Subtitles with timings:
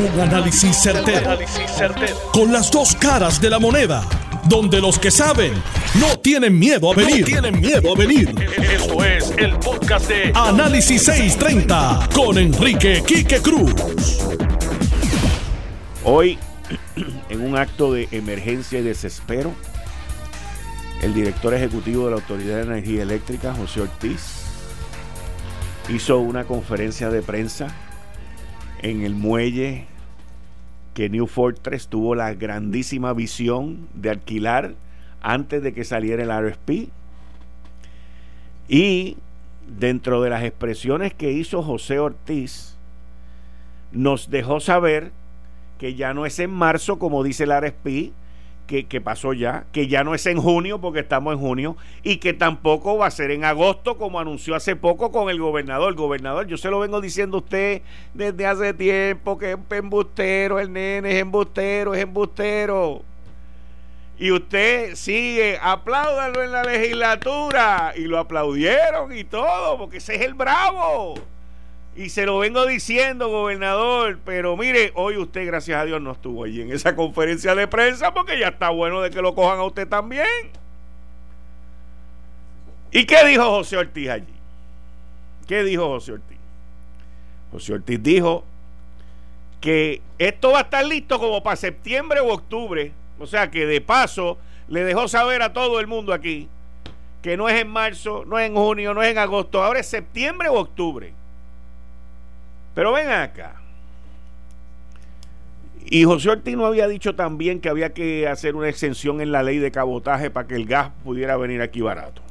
[0.00, 1.38] Un análisis certero,
[2.32, 4.02] Con las dos caras de la moneda.
[4.48, 5.52] Donde los que saben
[6.00, 7.22] no tienen miedo a venir.
[7.26, 8.34] tienen miedo a venir.
[8.58, 13.74] Esto es el podcast de Análisis 630 con Enrique Quique Cruz.
[16.02, 16.38] Hoy,
[17.28, 19.52] en un acto de emergencia y desespero,
[21.02, 24.44] el director ejecutivo de la Autoridad de Energía Eléctrica, José Ortiz,
[25.90, 27.68] hizo una conferencia de prensa
[28.82, 29.89] en el muelle
[30.94, 34.74] que New Fortress tuvo la grandísima visión de alquilar
[35.22, 36.90] antes de que saliera el RFP.
[38.68, 39.16] Y
[39.78, 42.76] dentro de las expresiones que hizo José Ortiz,
[43.92, 45.12] nos dejó saber
[45.78, 48.12] que ya no es en marzo, como dice el RFP,
[48.70, 52.32] que, pasó ya, que ya no es en junio porque estamos en junio y que
[52.32, 55.94] tampoco va a ser en agosto como anunció hace poco con el gobernador.
[55.94, 57.82] Gobernador, yo se lo vengo diciendo a usted
[58.14, 63.02] desde hace tiempo que es embustero, el nene es embustero, es embustero.
[64.18, 67.94] Y usted sigue, apláudalo en la legislatura.
[67.96, 71.14] Y lo aplaudieron y todo, porque ese es el bravo.
[72.00, 76.44] Y se lo vengo diciendo, gobernador, pero mire, hoy usted, gracias a Dios, no estuvo
[76.44, 79.64] allí en esa conferencia de prensa porque ya está bueno de que lo cojan a
[79.64, 80.24] usted también.
[82.90, 84.32] ¿Y qué dijo José Ortiz allí?
[85.46, 86.38] ¿Qué dijo José Ortiz?
[87.52, 88.44] José Ortiz dijo
[89.60, 92.92] que esto va a estar listo como para septiembre o octubre.
[93.18, 96.48] O sea que de paso le dejó saber a todo el mundo aquí
[97.20, 99.86] que no es en marzo, no es en junio, no es en agosto, ahora es
[99.86, 101.19] septiembre o octubre.
[102.74, 103.60] Pero ven acá.
[105.84, 109.42] Y José Ortiz no había dicho también que había que hacer una exención en la
[109.42, 112.22] ley de cabotaje para que el gas pudiera venir aquí barato.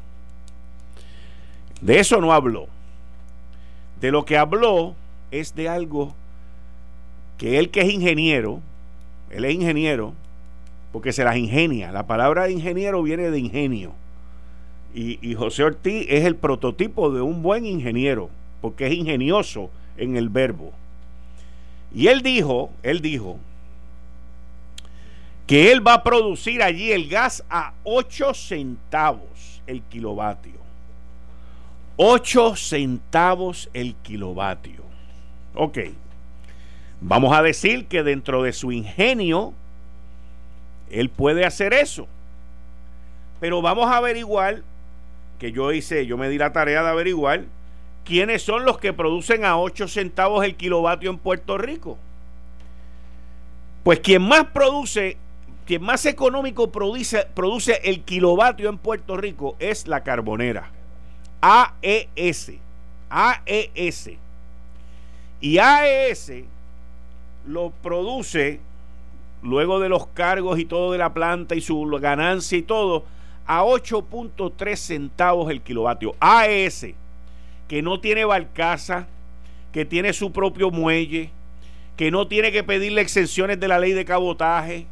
[1.82, 2.68] De eso no habló.
[4.00, 4.96] De lo que habló
[5.32, 6.16] es de algo
[7.38, 8.62] que él que es ingeniero,
[9.30, 10.14] él es ingeniero,
[10.92, 11.92] porque se las ingenia.
[11.92, 13.94] La palabra ingeniero viene de ingenio.
[14.94, 18.30] Y, y José Ortiz es el prototipo de un buen ingeniero,
[18.62, 19.70] porque es ingenioso
[20.00, 20.74] en el verbo.
[21.94, 23.38] Y él dijo, él dijo,
[25.48, 30.60] que él va a producir allí el gas a 8 centavos el kilovatio.
[31.98, 34.84] 8 centavos el kilovatio.
[35.56, 35.80] Ok.
[37.02, 39.54] Vamos a decir que dentro de su ingenio,
[40.92, 42.08] él puede hacer eso.
[43.40, 44.62] Pero vamos a averiguar,
[45.40, 47.46] que yo hice, yo me di la tarea de averiguar,
[48.04, 51.98] ¿quiénes son los que producen a 8 centavos el kilovatio en Puerto Rico?
[53.84, 55.18] Pues quien más produce,
[55.66, 57.28] quien más económico produce,
[57.84, 60.72] el kilovatio en Puerto Rico es la carbonera.
[61.42, 62.54] AES.
[63.10, 64.12] AES.
[65.42, 66.32] Y AES
[67.48, 68.60] lo produce
[69.42, 73.06] luego de los cargos y todo de la planta y su ganancia y todo
[73.48, 76.16] a 8.3 centavos el kilovatio.
[76.20, 76.94] AES
[77.70, 79.08] que no tiene barcaza,
[79.72, 81.30] que tiene su propio muelle,
[81.96, 84.88] que no tiene que pedirle exenciones de la ley de cabotaje.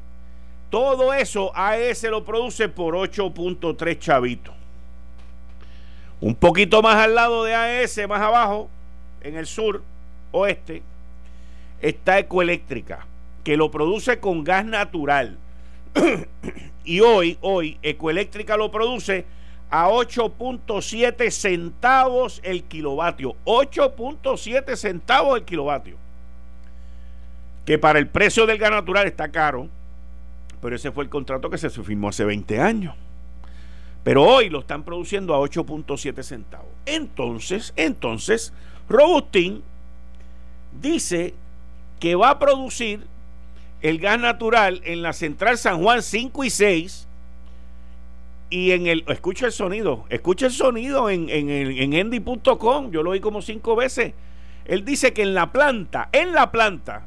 [0.69, 4.53] Todo eso AES lo produce por 8.3 chavitos.
[6.21, 8.69] Un poquito más al lado de AES, más abajo,
[9.21, 9.81] en el sur
[10.31, 10.83] oeste,
[11.81, 13.07] está Ecoeléctrica,
[13.43, 15.39] que lo produce con gas natural.
[16.85, 19.25] y hoy, hoy, Ecoeléctrica lo produce
[19.69, 23.35] a 8.7 centavos el kilovatio.
[23.45, 25.97] 8.7 centavos el kilovatio.
[27.65, 29.67] Que para el precio del gas natural está caro,
[30.61, 32.95] pero ese fue el contrato que se firmó hace 20 años.
[34.03, 36.71] Pero hoy lo están produciendo a 8.7 centavos.
[36.85, 38.53] Entonces, entonces,
[38.87, 39.63] Robustín
[40.81, 41.33] dice
[41.99, 43.05] que va a producir
[43.81, 47.06] el gas natural en la central San Juan 5 y 6
[48.49, 53.11] y en el, escucha el sonido, escucha el sonido en, en, en endy.com, yo lo
[53.11, 54.13] oí como cinco veces.
[54.65, 57.03] Él dice que en la planta, en la planta,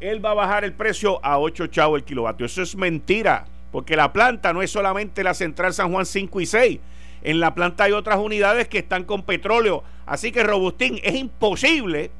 [0.00, 2.46] él va a bajar el precio a 8 chavos el kilovatio.
[2.46, 6.46] Eso es mentira, porque la planta no es solamente la central San Juan 5 y
[6.46, 6.80] 6.
[7.22, 9.82] En la planta hay otras unidades que están con petróleo.
[10.04, 12.10] Así que, Robustín, es imposible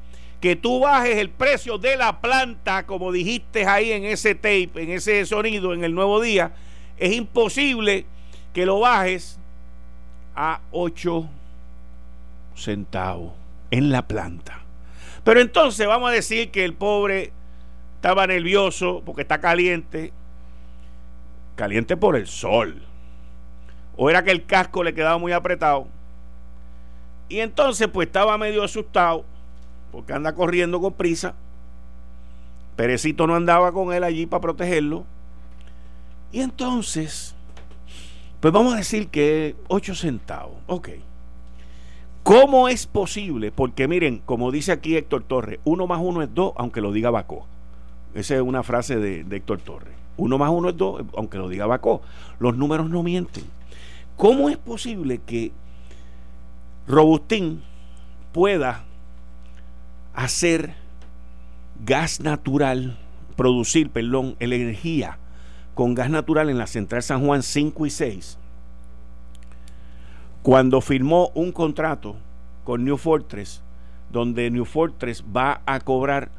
[0.41, 4.91] que tú bajes el precio de la planta, como dijiste ahí en ese tape, en
[4.91, 6.53] ese sonido, en el nuevo día.
[6.97, 8.05] Es imposible
[8.55, 9.37] que lo bajes
[10.35, 11.29] a 8
[12.55, 13.33] centavos
[13.69, 14.61] en la planta.
[15.23, 17.33] Pero entonces vamos a decir que el pobre
[17.95, 20.13] estaba nervioso porque está caliente,
[21.55, 22.81] caliente por el sol,
[23.97, 25.87] o era que el casco le quedaba muy apretado,
[27.29, 29.25] y entonces pues estaba medio asustado
[29.91, 31.35] porque anda corriendo con prisa
[32.75, 35.05] Perecito no andaba con él allí para protegerlo.
[36.31, 37.34] Y entonces,
[38.45, 40.53] pues vamos a decir que 8 centavos.
[40.67, 40.89] Ok.
[42.21, 43.51] ¿Cómo es posible?
[43.51, 47.09] Porque miren, como dice aquí Héctor Torres, uno más uno es dos, aunque lo diga
[47.09, 47.47] Bacó.
[48.13, 49.95] Esa es una frase de, Héctor Torres.
[50.17, 52.03] Uno más uno es dos, aunque lo diga Bacó.
[52.37, 53.45] Los números no mienten.
[54.15, 55.51] ¿Cómo es posible que
[56.87, 57.63] Robustín
[58.31, 58.83] pueda
[60.13, 60.75] hacer
[61.83, 62.99] gas natural,
[63.35, 65.17] producir, perdón, energía
[65.75, 68.37] con gas natural en la central San Juan 5 y 6,
[70.41, 72.15] cuando firmó un contrato
[72.63, 73.61] con New Fortress,
[74.11, 76.31] donde New Fortress va a cobrar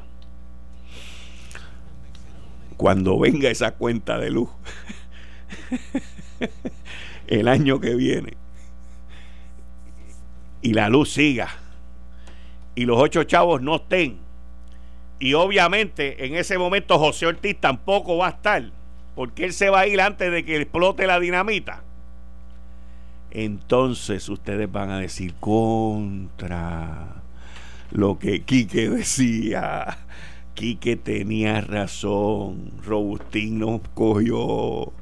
[2.76, 4.50] cuando venga esa cuenta de luz,
[7.28, 8.36] el año que viene,
[10.62, 11.61] y la luz siga
[12.74, 14.18] y los ocho chavos no estén.
[15.18, 18.64] Y obviamente en ese momento José Ortiz tampoco va a estar
[19.14, 21.82] porque él se va a ir antes de que explote la dinamita.
[23.30, 27.22] Entonces ustedes van a decir contra
[27.90, 29.98] lo que Quique decía.
[30.54, 32.72] Quique tenía razón.
[32.84, 34.92] Robustín nos cogió.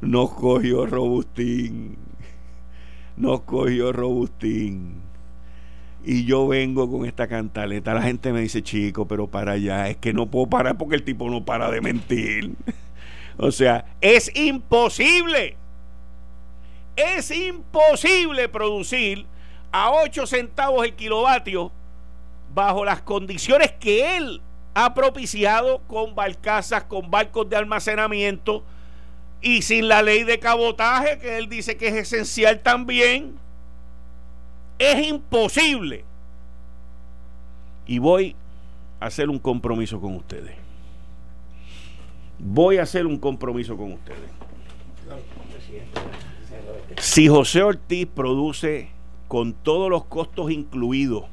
[0.00, 1.96] Nos cogió Robustín.
[3.16, 5.02] Nos cogió Robustín.
[6.04, 7.94] Y yo vengo con esta cantaleta.
[7.94, 9.88] La gente me dice, chico, pero para allá.
[9.88, 12.52] Es que no puedo parar porque el tipo no para de mentir.
[13.38, 15.56] o sea, es imposible.
[16.96, 19.26] Es imposible producir
[19.70, 21.72] a 8 centavos el kilovatio
[22.54, 24.42] bajo las condiciones que él
[24.74, 28.64] ha propiciado con barcazas, con barcos de almacenamiento
[29.40, 33.38] y sin la ley de cabotaje, que él dice que es esencial también,
[34.78, 36.04] es imposible.
[37.86, 38.36] Y voy
[39.00, 40.54] a hacer un compromiso con ustedes.
[42.38, 44.30] Voy a hacer un compromiso con ustedes.
[46.98, 48.88] Si José Ortiz produce
[49.28, 51.24] con todos los costos incluidos,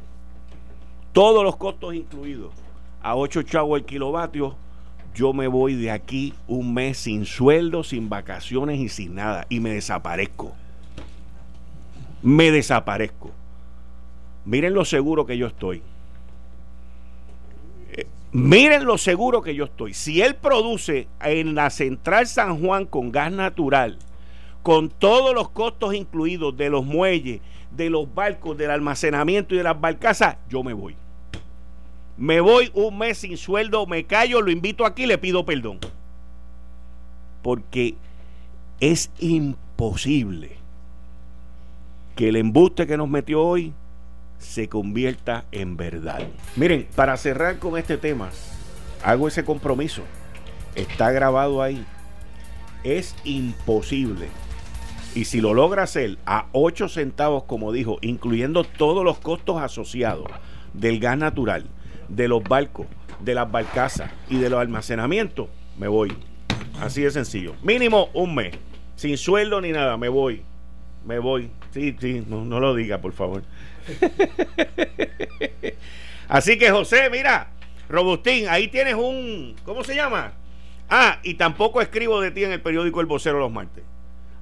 [1.11, 2.53] todos los costos incluidos,
[3.01, 4.55] a 8 chavos el kilovatio,
[5.15, 9.45] yo me voy de aquí un mes sin sueldo, sin vacaciones y sin nada.
[9.49, 10.53] Y me desaparezco.
[12.21, 13.31] Me desaparezco.
[14.45, 15.81] Miren lo seguro que yo estoy.
[17.91, 19.93] Eh, miren lo seguro que yo estoy.
[19.93, 23.97] Si él produce en la central San Juan con gas natural,
[24.63, 27.41] con todos los costos incluidos de los muelles,
[27.71, 30.95] de los barcos, del almacenamiento y de las barcazas, yo me voy
[32.19, 35.79] me voy un mes sin sueldo, me callo, lo invito aquí le pido perdón.
[37.41, 37.95] Porque
[38.81, 40.58] es imposible
[42.19, 43.71] que el embuste que nos metió hoy
[44.39, 46.19] se convierta en verdad.
[46.57, 48.29] Miren, para cerrar con este tema,
[49.05, 50.01] hago ese compromiso.
[50.75, 51.85] Está grabado ahí.
[52.83, 54.27] Es imposible.
[55.15, 60.27] Y si lo logra hacer a 8 centavos, como dijo, incluyendo todos los costos asociados
[60.73, 61.67] del gas natural,
[62.09, 62.87] de los barcos,
[63.21, 65.47] de las barcazas y de los almacenamientos,
[65.77, 66.11] me voy.
[66.81, 67.55] Así de sencillo.
[67.63, 68.57] Mínimo un mes.
[68.97, 70.43] Sin sueldo ni nada, me voy.
[71.05, 71.49] Me voy.
[71.71, 73.43] Sí, sí, no, lo diga, por favor.
[76.27, 77.51] Así que José, mira,
[77.87, 80.33] Robustín, ahí tienes un, ¿cómo se llama?
[80.89, 83.83] Ah, y tampoco escribo de ti en el periódico El Vocero los martes.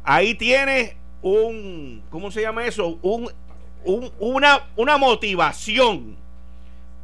[0.04, 2.98] Ahí tienes un, ¿cómo se llama eso?
[3.02, 3.30] Un,
[3.84, 6.18] un, una, una motivación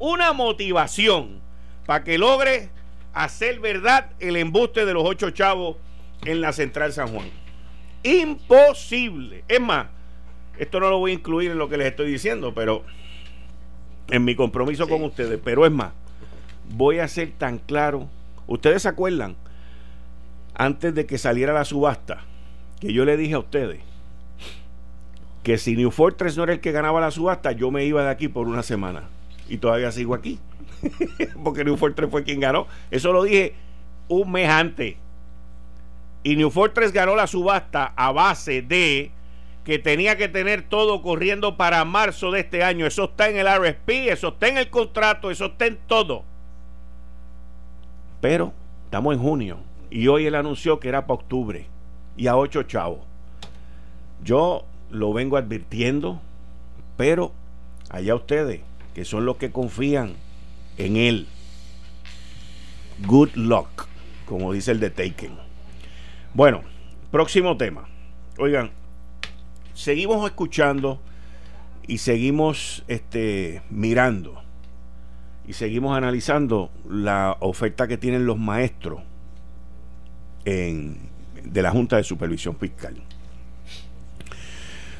[0.03, 1.39] una motivación
[1.85, 2.69] para que logre
[3.13, 5.77] hacer verdad el embuste de los ocho chavos
[6.25, 7.29] en la central San Juan.
[8.03, 9.45] Imposible.
[9.47, 9.87] Es más,
[10.57, 12.83] esto no lo voy a incluir en lo que les estoy diciendo, pero
[14.09, 15.39] en mi compromiso con ustedes.
[15.43, 15.93] Pero es más,
[16.69, 18.07] voy a ser tan claro.
[18.47, 19.35] Ustedes se acuerdan,
[20.53, 22.21] antes de que saliera la subasta,
[22.79, 23.79] que yo le dije a ustedes
[25.43, 28.09] que si New Fortress no era el que ganaba la subasta, yo me iba de
[28.09, 29.03] aquí por una semana.
[29.49, 30.39] Y todavía sigo aquí.
[31.43, 32.65] Porque New Fortress fue quien ganó.
[32.91, 33.53] Eso lo dije
[34.07, 34.95] un mes antes.
[36.23, 39.11] Y New Fortress ganó la subasta a base de
[39.63, 42.85] que tenía que tener todo corriendo para marzo de este año.
[42.85, 46.23] Eso está en el RSP, eso está en el contrato, eso está en todo.
[48.19, 48.53] Pero
[48.85, 49.57] estamos en junio
[49.89, 51.65] y hoy él anunció que era para octubre
[52.17, 52.99] y a ocho chavos.
[54.23, 56.21] Yo lo vengo advirtiendo,
[56.97, 57.31] pero
[57.89, 58.61] allá ustedes,
[58.93, 60.13] que son los que confían
[60.77, 61.27] en él.
[63.05, 63.87] Good luck,
[64.25, 65.37] como dice el de Taken.
[66.33, 66.61] Bueno,
[67.11, 67.87] próximo tema.
[68.37, 68.71] Oigan,
[69.73, 70.99] seguimos escuchando
[71.87, 74.41] y seguimos este, mirando
[75.47, 79.01] y seguimos analizando la oferta que tienen los maestros
[80.45, 80.97] en,
[81.43, 82.95] de la Junta de Supervisión Fiscal.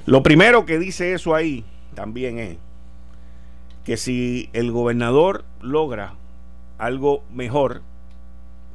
[0.06, 1.64] Lo primero que dice eso ahí
[1.96, 2.58] también es
[3.86, 6.16] que si el gobernador logra
[6.78, 7.82] algo mejor,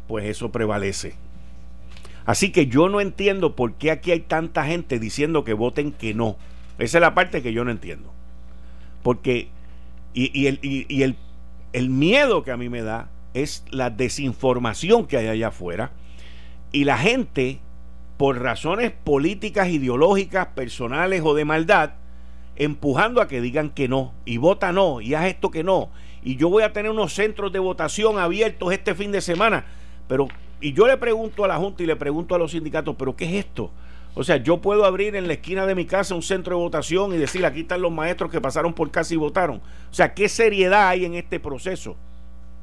[0.06, 1.14] pues eso prevalece.
[2.28, 6.12] Así que yo no entiendo por qué aquí hay tanta gente diciendo que voten que
[6.12, 6.36] no.
[6.78, 8.12] Esa es la parte que yo no entiendo.
[9.02, 9.48] Porque,
[10.12, 11.16] y, el, y el,
[11.72, 15.90] el miedo que a mí me da es la desinformación que hay allá afuera
[16.70, 17.60] y la gente,
[18.18, 21.92] por razones políticas, ideológicas, personales o de maldad,
[22.56, 25.88] empujando a que digan que no, y vota no, y haz esto que no,
[26.22, 29.64] y yo voy a tener unos centros de votación abiertos este fin de semana,
[30.08, 30.28] pero,
[30.60, 33.24] y yo le pregunto a la Junta y le pregunto a los sindicatos, pero ¿qué
[33.24, 33.70] es esto?
[34.14, 37.14] O sea, yo puedo abrir en la esquina de mi casa un centro de votación
[37.14, 39.58] y decir, aquí están los maestros que pasaron por casa y votaron.
[39.58, 41.96] O sea, ¿qué seriedad hay en este proceso?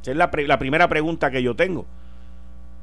[0.02, 1.86] Esa es la, la primera pregunta que yo tengo.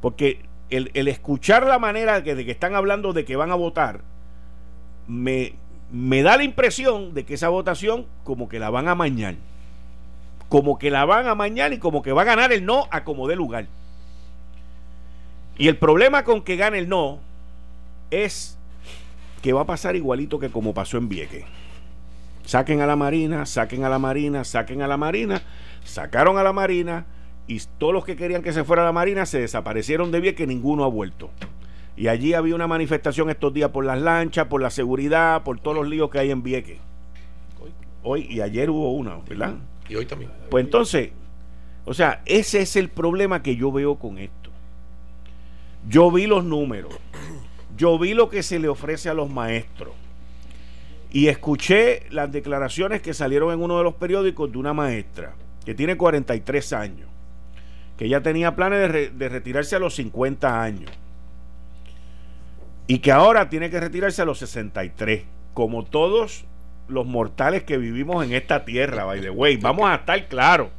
[0.00, 0.40] Porque
[0.70, 4.00] el, escuchar la manera de que, están hablando de que van a votar,
[5.06, 5.52] me,
[5.90, 9.34] me da la impresión de que esa votación como que la van a mañar.
[10.48, 13.04] Como que la van a mañar y como que va a ganar el no a
[13.04, 13.66] como dé lugar.
[15.62, 17.20] Y el problema con que gane el no
[18.10, 18.58] es
[19.42, 21.44] que va a pasar igualito que como pasó en Vieques.
[22.44, 25.40] Saquen a la Marina, saquen a la Marina, saquen a la Marina,
[25.84, 27.06] sacaron a la Marina,
[27.46, 30.34] y todos los que querían que se fuera a la Marina se desaparecieron de bien
[30.34, 31.30] que ninguno ha vuelto.
[31.96, 35.76] Y allí había una manifestación estos días por las lanchas, por la seguridad, por todos
[35.76, 36.80] los líos que hay en Vieques.
[38.02, 39.54] Hoy y ayer hubo una, ¿verdad?
[39.88, 40.32] Y hoy también.
[40.50, 41.10] Pues entonces,
[41.84, 44.42] o sea, ese es el problema que yo veo con esto.
[45.88, 46.94] Yo vi los números,
[47.76, 49.94] yo vi lo que se le ofrece a los maestros
[51.10, 55.34] y escuché las declaraciones que salieron en uno de los periódicos de una maestra
[55.64, 57.12] que tiene 43 años
[58.02, 60.90] que ya tenía planes de, retirarse a los 50 años
[62.86, 65.22] y que ahora tiene que retirarse a los 63,
[65.54, 66.44] como todos
[66.88, 69.56] los mortales que vivimos en esta tierra, by the way.
[69.56, 70.70] Vamos a estar claros.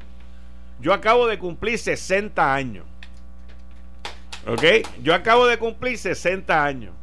[0.81, 2.85] Yo acabo de cumplir 60 años.
[4.47, 4.63] ¿Ok?
[5.01, 6.93] Yo acabo de cumplir 60 años.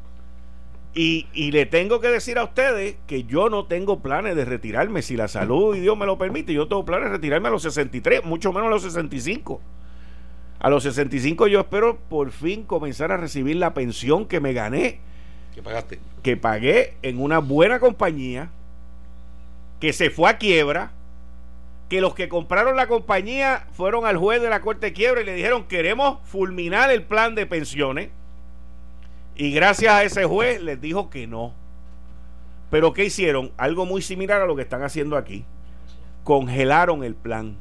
[0.93, 5.03] Y, y, le tengo que decir a ustedes que yo no tengo planes de retirarme.
[5.03, 7.63] Si la salud y Dios me lo permite, yo tengo planes de retirarme a los
[7.63, 9.61] 63, mucho menos a los 65.
[10.59, 15.01] A los 65 yo espero por fin comenzar a recibir la pensión que me gané.
[15.55, 16.01] ¿Qué pagaste?
[16.23, 18.51] Que pagué en una buena compañía,
[19.81, 20.93] que se fue a quiebra,
[21.91, 25.25] que los que compraron la compañía fueron al juez de la Corte de Quiebra y
[25.25, 28.11] le dijeron queremos fulminar el plan de pensiones.
[29.35, 31.53] Y gracias a ese juez les dijo que no.
[32.71, 33.53] Pero ¿qué hicieron?
[33.57, 35.45] Algo muy similar a lo que están haciendo aquí.
[36.25, 37.57] Congelaron el plan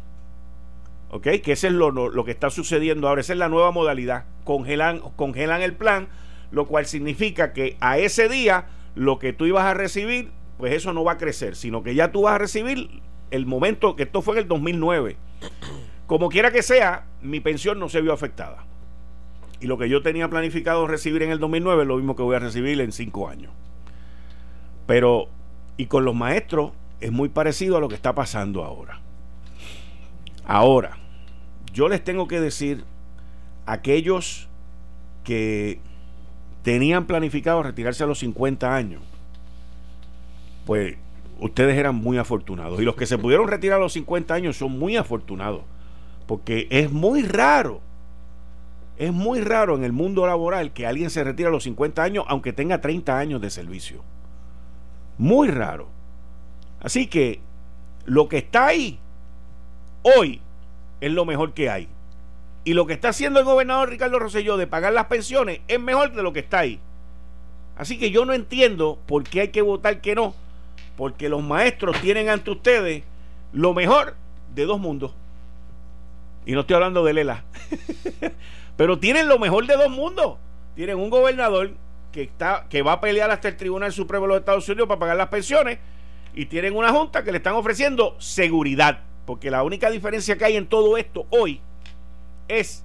[1.09, 1.27] ¿ok?
[1.43, 4.25] Que ese es lo, lo, que está sucediendo ahora, esa es la nueva modalidad.
[4.43, 6.07] Congelan, congelan el plan,
[6.51, 10.93] lo cual significa que a ese día lo que tú ibas a recibir, pues eso
[10.93, 14.21] no va a crecer, sino que ya tú vas a recibir el momento, que esto
[14.21, 15.17] fue en el 2009.
[16.07, 18.65] Como quiera que sea, mi pensión no se vio afectada.
[19.62, 22.36] Y lo que yo tenía planificado recibir en el 2009 es lo mismo que voy
[22.36, 23.51] a recibir en cinco años.
[24.88, 25.27] Pero,
[25.77, 26.71] y con los maestros,
[27.01, 29.01] es muy parecido a lo que está pasando ahora.
[30.45, 30.98] Ahora,
[31.74, 32.86] yo les tengo que decir,
[33.65, 34.50] aquellos
[35.24, 35.79] que
[36.63, 39.03] tenían planificado retirarse a los 50 años,
[40.65, 40.98] pues
[41.39, 42.79] ustedes eran muy afortunados.
[42.79, 45.62] Y los que se pudieron retirar a los 50 años son muy afortunados.
[46.27, 47.81] Porque es muy raro,
[48.98, 52.25] es muy raro en el mundo laboral que alguien se retire a los 50 años
[52.27, 54.03] aunque tenga 30 años de servicio.
[55.17, 55.88] Muy raro.
[56.81, 57.41] Así que
[58.05, 59.00] lo que está ahí
[60.03, 60.41] hoy
[61.01, 61.88] es lo mejor que hay.
[62.63, 66.13] Y lo que está haciendo el gobernador Ricardo Rosselló de pagar las pensiones es mejor
[66.13, 66.79] de lo que está ahí.
[67.77, 70.34] Así que yo no entiendo por qué hay que votar que no.
[71.00, 73.03] Porque los maestros tienen ante ustedes
[73.53, 74.18] lo mejor
[74.53, 75.13] de dos mundos.
[76.46, 77.46] Y no estoy hablando de Lela.
[78.75, 80.36] Pero tienen lo mejor de dos mundos.
[80.75, 81.72] Tienen un gobernador
[82.12, 85.00] que, está, que va a pelear hasta el Tribunal Supremo de los Estados Unidos para
[85.00, 85.79] pagar las pensiones.
[86.34, 89.00] Y tienen una junta que le están ofreciendo seguridad.
[89.25, 91.62] Porque la única diferencia que hay en todo esto hoy
[92.50, 92.84] es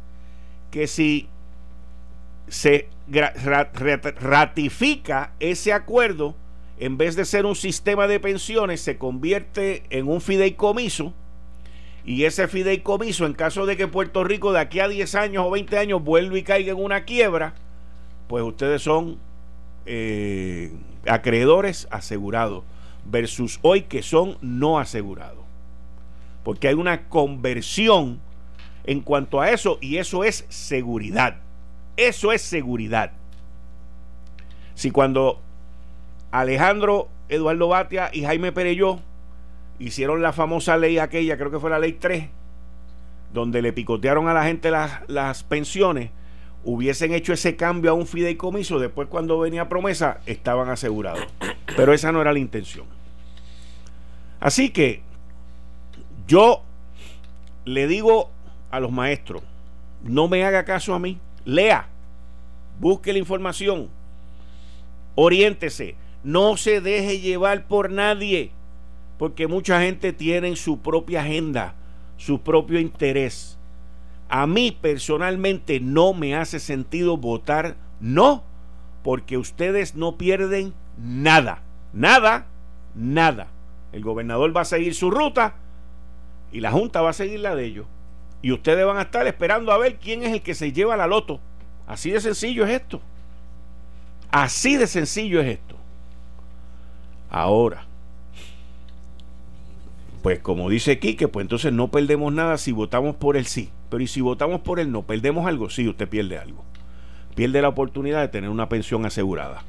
[0.71, 1.29] que si
[2.47, 2.89] se
[4.21, 6.37] ratifica ese acuerdo,
[6.79, 11.13] en vez de ser un sistema de pensiones, se convierte en un fideicomiso.
[12.05, 15.51] Y ese fideicomiso, en caso de que Puerto Rico de aquí a 10 años o
[15.51, 17.55] 20 años vuelva y caiga en una quiebra,
[18.29, 19.19] pues ustedes son
[19.87, 20.73] eh,
[21.07, 22.65] acreedores asegurados
[23.07, 25.45] versus hoy que son no asegurados
[26.45, 28.21] porque hay una conversión
[28.85, 31.39] en cuanto a eso y eso es seguridad.
[31.97, 33.13] Eso es seguridad.
[34.75, 35.41] Si cuando
[36.35, 38.99] Alejandro Eduardo Batia y Jaime Pereyó
[39.79, 42.29] hicieron la famosa ley aquella, creo que fue la ley 3,
[43.33, 46.11] donde le picotearon a la gente las, las pensiones,
[46.65, 51.25] hubiesen hecho ese cambio a un fideicomiso, después cuando venía promesa estaban asegurados.
[51.77, 52.87] Pero esa no era la intención.
[54.41, 55.03] Así que
[56.27, 56.65] yo
[57.65, 58.33] le digo
[58.73, 59.45] a los maestros,
[60.03, 61.87] no me haga caso a mí, lea,
[62.81, 63.89] busque la información,
[65.15, 68.51] oriéntese, no se deje llevar por nadie,
[69.19, 71.75] porque mucha gente tiene su propia agenda,
[72.17, 73.59] su propio interés.
[74.29, 78.43] A mí personalmente no me hace sentido votar no,
[79.03, 81.63] porque ustedes no pierden nada,
[81.93, 82.47] nada,
[82.95, 83.49] nada.
[83.93, 85.55] El gobernador va a seguir su ruta
[86.51, 87.87] y la Junta va a seguir la de ellos.
[88.43, 91.07] Y ustedes van a estar esperando a ver quién es el que se lleva la
[91.07, 91.41] loto.
[91.87, 93.01] Así de sencillo es esto.
[94.31, 95.74] Así de sencillo es esto.
[97.37, 97.85] Ahora,
[100.23, 103.71] pues como dice Quique, pues entonces no perdemos nada si votamos por el sí.
[103.91, 105.69] Pero y si votamos por el no, ¿perdemos algo?
[105.69, 106.63] Sí, usted pierde algo.
[107.35, 109.65] Pierde la oportunidad de tener una pensión asegurada.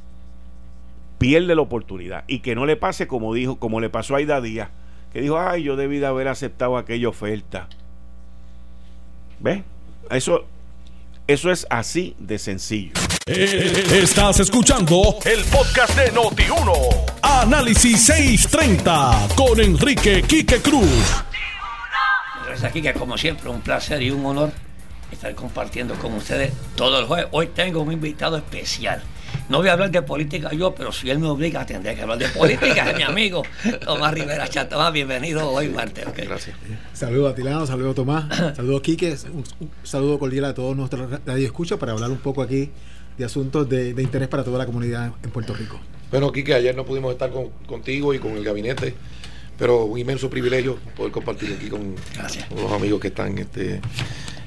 [1.17, 2.23] Pierde la oportunidad.
[2.27, 4.69] Y que no le pase como dijo, como le pasó a Aida Díaz
[5.11, 7.67] que dijo, ay, yo debí de haber aceptado aquella oferta.
[9.39, 9.63] ¿Ves?
[10.11, 10.45] Eso,
[11.27, 12.93] eso es así de sencillo.
[13.27, 17.05] Eh, estás escuchando el podcast de Noti1.
[17.23, 21.23] Análisis 630 con Enrique Quique Cruz.
[22.45, 22.93] Gracias, Quique.
[22.93, 24.51] Como siempre, un placer y un honor
[25.11, 27.27] estar compartiendo con ustedes todo el jueves.
[27.31, 29.01] Hoy tengo un invitado especial.
[29.47, 32.17] No voy a hablar de política yo, pero si él me obliga, tendré que hablar
[32.17, 33.43] de política, es mi amigo
[33.83, 36.03] Tomás Rivera Tomás, bienvenido hoy martes.
[36.15, 36.57] Gracias.
[36.93, 39.43] Saludos a Tilano, saludos a Tomás, saludos a Quique, un,
[39.83, 42.71] saludo cordial a todos nuestros radio escucha para hablar un poco aquí
[43.19, 45.79] de asuntos de, interés para toda la comunidad en Puerto Rico.
[46.09, 47.29] Bueno, Quique, ayer no pudimos estar
[47.67, 48.95] contigo y con el gabinete,
[49.59, 51.93] pero un inmenso privilegio poder compartir aquí con,
[52.55, 53.79] los amigos que están este,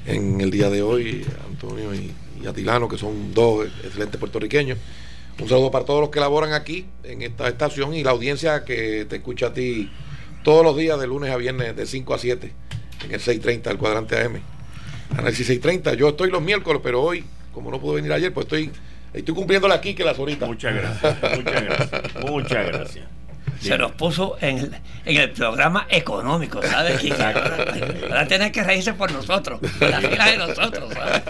[0.07, 2.11] en el día de hoy, Antonio y
[2.43, 4.79] y Atilano, que son dos excelentes puertorriqueños.
[5.41, 9.07] Un saludo para todos los que laboran aquí en esta estación y la audiencia que
[9.09, 9.91] te escucha a ti
[10.43, 12.53] todos los días de lunes a viernes de 5 a 7
[13.05, 14.41] en el 630 del cuadrante AM.
[15.11, 15.95] Análisis 630.
[15.95, 18.71] Yo estoy los miércoles, pero hoy, como no pude venir ayer, pues estoy,
[19.15, 20.49] estoy cumpliéndole aquí que las horitas.
[20.49, 23.19] Muchas gracias, muchas gracias, muchas gracias
[23.61, 27.03] se nos puso en el, en el programa económico, ¿sabes?
[27.21, 31.23] ahora, tiene que reírse por nosotros, por la fila de nosotros, ¿sabes?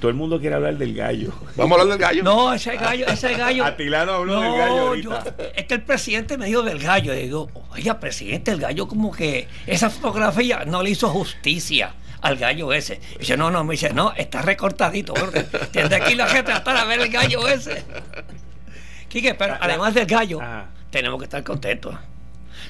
[0.00, 1.32] Todo el mundo quiere hablar del gallo.
[1.56, 2.22] ¿Vamos a hablar del gallo?
[2.22, 3.64] No, ese gallo, ese gallo.
[3.64, 4.80] Atilano habló del gallo.
[4.80, 5.34] Ahorita.
[5.54, 7.14] es que el presidente me dijo del gallo.
[7.14, 12.36] Y digo, oiga, presidente, el gallo, como que esa fotografía no le hizo justicia al
[12.36, 13.00] gallo ese.
[13.16, 15.14] Y dice, no, no, me dice, no, está recortadito.
[15.72, 17.84] Tiene aquí la gente hasta a ver el gallo ese.
[19.08, 20.40] Quique, pero además del gallo,
[20.90, 21.94] tenemos que estar contentos.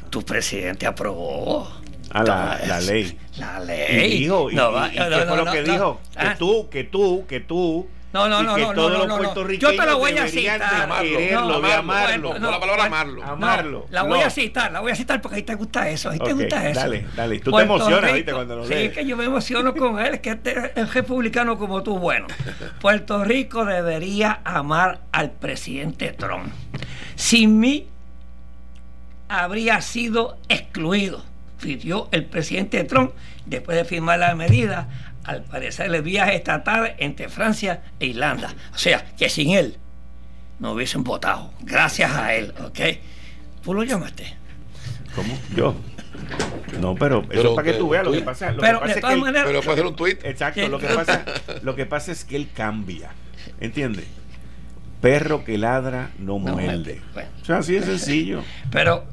[0.09, 1.71] Tu presidente aprobó
[2.11, 3.19] a la, ley.
[3.39, 4.15] La ley.
[4.15, 6.01] Y dijo, y, ¿qué fue lo que dijo?
[6.13, 6.37] Que ah.
[6.39, 7.89] tú, que tú, que tú.
[8.13, 10.61] No, no, no, no, no, no, Yo te lo voy a citar.
[10.61, 12.39] Amarlo, de amarlo.
[12.41, 13.23] No, la palabra amarlo.
[13.23, 13.87] Amarlo.
[13.91, 16.33] la voy a citar, la voy a citar porque ahí te gusta eso, ahí te
[16.33, 16.81] gusta eso.
[16.81, 17.39] Dale, dale.
[17.39, 18.33] Tú te emocionas, ¿viste?
[18.33, 18.91] Cuando lo lees.
[18.91, 22.01] Sí, que yo me emociono con él, que este es republicano como tú.
[22.01, 22.27] Bueno,
[22.81, 26.53] Puerto Rico debería amar al presidente Trump.
[27.15, 27.87] Sin mí,
[29.29, 31.30] habría sido excluido
[31.61, 33.13] pidió el presidente Trump
[33.47, 34.89] después de firmar la medida,
[35.25, 38.55] al parecer el viaje estatal entre Francia e Irlanda.
[38.75, 39.77] O sea, que sin él
[40.59, 41.53] no hubiesen votado.
[41.61, 42.81] Gracias a él, ¿ok?
[43.63, 44.35] ¿Tú lo llamaste?
[45.15, 45.39] ¿Cómo?
[45.55, 45.75] Yo.
[46.81, 48.53] No, pero eso es para que tú veas lo que pasa.
[48.53, 49.47] Lo pero que pasa de todas es que maneras.
[49.47, 50.19] Pero puede hacer un tweet.
[50.23, 51.25] Exacto, lo que, pasa,
[51.63, 53.11] lo que pasa es que él cambia.
[53.61, 54.07] ¿Entiendes?
[55.01, 56.63] Perro que ladra no, No muerde.
[56.63, 57.03] muerde.
[57.15, 57.29] Bueno.
[57.41, 58.43] O sea, así de sencillo.
[58.71, 59.05] Pero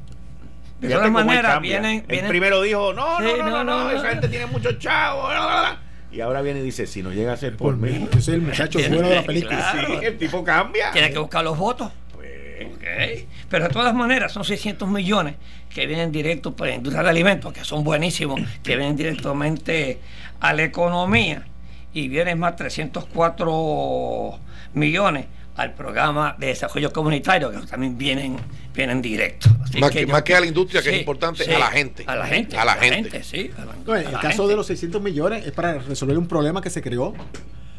[0.80, 2.04] de todas maneras vienen.
[2.08, 4.08] Vienen primero dijo, no, no, Sí, no, no, no, no, no, esa no.
[4.10, 5.28] gente tiene muchos chavos.
[5.28, 5.78] bla, bla, bla.
[6.10, 7.98] Y ahora viene y dice, si no llega a ser por, Por mí.
[7.98, 8.08] mí.
[8.10, 9.56] Ese es el muchacho bueno de la película.
[9.72, 10.00] claro.
[10.00, 10.90] Sí, el tipo cambia.
[10.92, 11.90] tiene que buscar los votos.
[12.14, 12.28] Pues,
[12.66, 13.26] Ok.
[13.48, 15.34] Pero de todas maneras son 600 millones
[15.68, 20.00] que vienen directos para la industria de alimentos, que son buenísimos, que vienen directamente
[20.40, 21.44] a la economía.
[21.92, 24.38] Y vienen más 304
[24.74, 28.36] millones al programa de desarrollo comunitario, que también vienen,
[28.78, 29.52] vienen directos.
[29.62, 32.04] Así Más que- yo- más que a la industria, que es importante, a la gente.
[32.06, 32.56] A la gente.
[32.56, 33.22] A la gente.
[33.22, 33.50] sí.
[33.58, 34.48] a la- No, en a el la caso gente.
[34.50, 37.12] de los 600 millones es para resolver un problema que se creó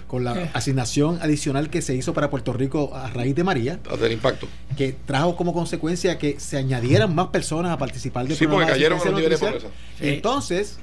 [0.07, 4.11] con la asignación adicional que se hizo para Puerto Rico a raíz de María, Del
[4.11, 4.47] impacto.
[4.75, 8.97] que trajo como consecuencia que se añadieran más personas a participar del Sí, porque cayeron
[8.97, 9.67] los niveles de pobreza.
[9.99, 10.09] Sí.
[10.09, 10.79] Entonces,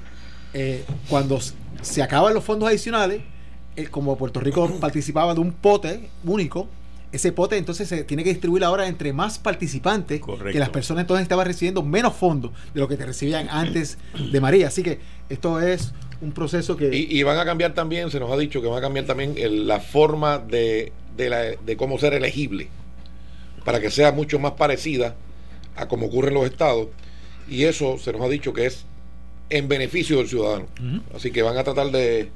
[0.53, 1.39] eh, cuando
[1.81, 3.21] se acaban los fondos adicionales,
[3.75, 6.69] eh, como Puerto Rico participaba de un pote único,
[7.17, 10.51] ese pote entonces se tiene que distribuir ahora entre más participantes, Correcto.
[10.53, 13.97] que las personas entonces estaban recibiendo menos fondos de lo que te recibían antes
[14.31, 14.67] de María.
[14.67, 14.99] Así que
[15.29, 16.95] esto es un proceso que...
[16.95, 19.35] Y, y van a cambiar también, se nos ha dicho que van a cambiar también
[19.37, 22.69] el- la forma de, de, la- de cómo ser elegible,
[23.65, 25.15] para que sea mucho más parecida
[25.75, 26.87] a como ocurre en los estados.
[27.49, 28.85] Y eso se nos ha dicho que es
[29.49, 30.65] en beneficio del ciudadano.
[31.15, 32.29] Así que van a tratar de,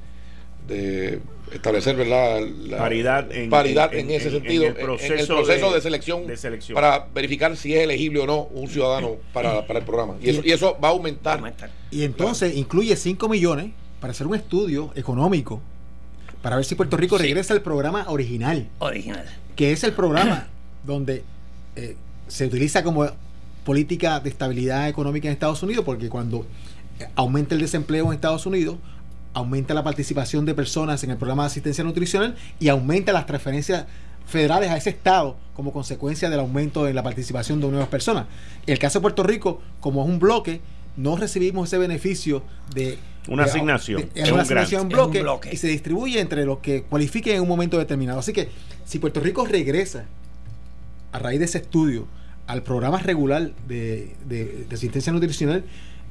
[0.68, 1.20] de
[1.54, 2.40] establecer ¿verdad?
[2.66, 5.26] La Paridad en- paridad en- en, ese en- en sentido, el en- en proceso el
[5.26, 6.74] proceso de- de, selección, de selección.
[6.74, 10.14] para verificar si es elegible o no un ciudadano para, para el programa.
[10.22, 11.38] Y eso, y eso va a aumentar.
[11.38, 11.70] Aumentar.
[11.90, 15.60] Y entonces incluye 5 millones para hacer un estudio económico
[16.42, 17.24] para ver si Puerto Rico Sí.
[17.24, 19.24] regresa al programa original, Original.
[19.54, 20.48] que es el programa
[20.84, 21.22] donde
[21.76, 21.96] eh,
[22.28, 23.06] se utiliza como
[23.64, 26.44] política de estabilidad económica en Estados Unidos, porque cuando
[26.98, 28.76] eh, aumenta el desempleo en Estados Unidos,
[29.34, 33.86] aumenta la participación de personas en el programa de asistencia nutricional y aumenta las transferencias
[34.26, 38.26] federales a ese estado como consecuencia del aumento en la participación de nuevas personas.
[38.66, 40.60] En el caso de Puerto Rico, como es un bloque,
[40.96, 42.42] no recibimos ese beneficio
[42.74, 45.00] de Una de- asignación, de- es es un una asignación en grant.
[45.00, 45.50] Es un bloque, bloque.
[45.52, 48.18] y se distribuye entre los que cualifiquen en un momento determinado.
[48.20, 48.48] Así que
[48.84, 50.04] si Puerto Rico regresa
[51.12, 52.06] a raíz de ese estudio
[52.46, 55.64] al programa regular de, de- de asistencia nutricional,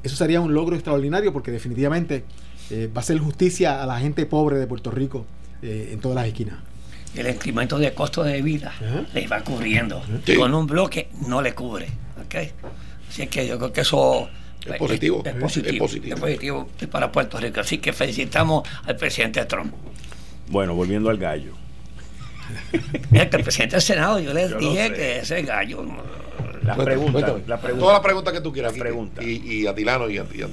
[0.03, 2.23] eso sería un logro extraordinario porque definitivamente
[2.71, 5.25] eh, va a ser justicia a la gente pobre de Puerto Rico
[5.62, 6.55] eh, en todas las esquinas.
[7.15, 9.03] el incremento de costo de vida Ajá.
[9.13, 10.01] les va cubriendo.
[10.25, 10.36] Sí.
[10.36, 11.88] Con un bloque no le cubre.
[12.25, 12.36] ¿ok?
[13.10, 14.29] Así que yo creo que eso
[14.65, 15.21] Es positivo.
[15.25, 15.86] Es, Es positivo.
[15.86, 16.15] positivo.
[16.15, 17.60] es positivo para Puerto Rico.
[17.60, 19.73] Así que felicitamos al presidente Trump.
[20.47, 21.53] Bueno, volviendo al gallo.
[23.12, 24.93] Mira que el presidente del Senado, yo les Yo lo dije sé.
[24.93, 25.86] que ese gallo.
[26.63, 27.23] Las preguntas.
[27.47, 27.79] La pregunta.
[27.79, 28.73] Todas las preguntas que tú quieras.
[28.73, 29.23] Pregunta.
[29.23, 30.47] Y, y a Tilano y a, y a-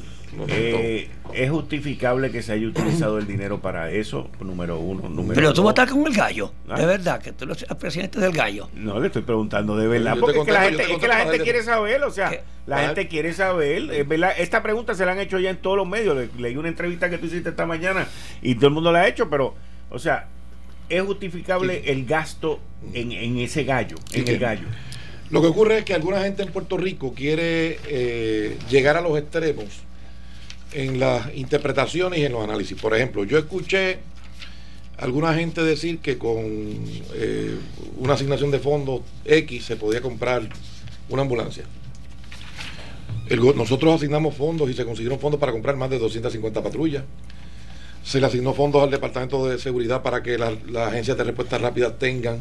[0.48, 4.30] Eh, ¿Es justificable que se haya utilizado el dinero para eso?
[4.40, 5.08] Número uno.
[5.08, 5.64] Número Pero tú dos.
[5.66, 6.52] vas a estar con el gallo.
[6.68, 6.78] Ah.
[6.78, 8.68] De verdad, que tú el presidente del gallo.
[8.74, 10.14] No, le estoy preguntando de verdad.
[10.14, 12.40] Yo Porque es que la gente, es que la quiere saber, o sea, ¿Qué?
[12.66, 12.86] la Ah.
[12.86, 13.90] gente quiere saber.
[13.90, 16.16] Es verdad, esta pregunta se la han hecho ya en todos los medios.
[16.16, 18.06] Le- leí una entrevista que tú hiciste esta mañana
[18.42, 19.54] y todo el mundo la ha hecho, pero,
[19.90, 20.28] o sea,
[20.88, 22.60] ¿es justificable el gasto
[22.94, 23.96] en, en ese gallo?
[24.10, 24.66] Sí, En el gallo.
[25.30, 29.18] Lo que ocurre es que alguna gente en Puerto Rico quiere eh, llegar a los
[29.18, 29.66] extremos
[30.72, 32.80] en las interpretaciones y en los análisis.
[32.80, 33.98] Por ejemplo, yo escuché
[34.98, 36.36] alguna gente decir que con
[37.14, 37.56] eh,
[37.96, 40.48] una asignación de fondos X se podía comprar
[41.08, 41.64] una ambulancia.
[43.56, 47.04] Nosotros asignamos fondos y se consiguieron fondos para comprar más de 250 patrullas.
[48.02, 51.58] Se le asignó fondos al Departamento de Seguridad para que la- las agencias de respuesta
[51.58, 52.40] rápida tengan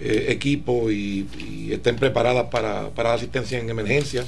[0.00, 1.26] eh, equipo y,
[1.70, 4.24] estén preparadas para, para asistencia en emergencia.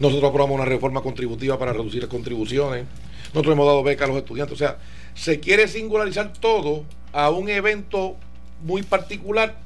[0.00, 2.84] Nosotros aprobamos una reforma contributiva para reducir las contribuciones.
[3.32, 4.54] Nosotros hemos dado becas a los estudiantes.
[4.54, 4.78] O sea,
[5.14, 8.16] se quiere singularizar todo a un evento
[8.62, 9.62] muy particular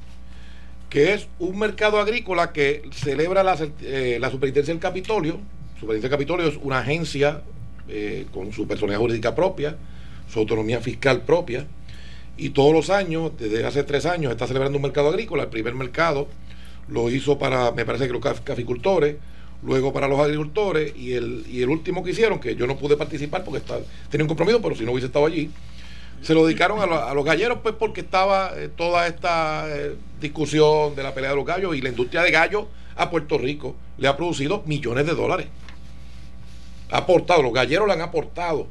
[0.90, 5.38] que es un mercado agrícola que celebra la, eh, la Superintendencia del Capitolio.
[5.78, 7.42] Superintendencia del Capitolio es una agencia
[7.88, 9.76] eh, con su personalidad jurídica propia,
[10.30, 11.66] su autonomía fiscal propia,
[12.36, 15.42] y todos los años, desde hace tres años, está celebrando un mercado agrícola.
[15.44, 16.28] El primer mercado
[16.88, 19.16] lo hizo para, me parece que los caf- caficultores,
[19.62, 22.97] luego para los agricultores, y el, y el último que hicieron, que yo no pude
[22.97, 23.79] participar porque está,
[24.11, 25.51] tenía un compromiso, pero si no hubiese estado allí,
[26.23, 30.94] se lo dedicaron a, a los galleros, pues porque estaba eh, toda esta eh, discusión
[30.97, 32.64] de la pelea de los gallos y la industria de gallos
[32.97, 35.47] a Puerto Rico le ha producido millones de dólares.
[36.90, 38.66] Ha aportado, los galleros le han aportado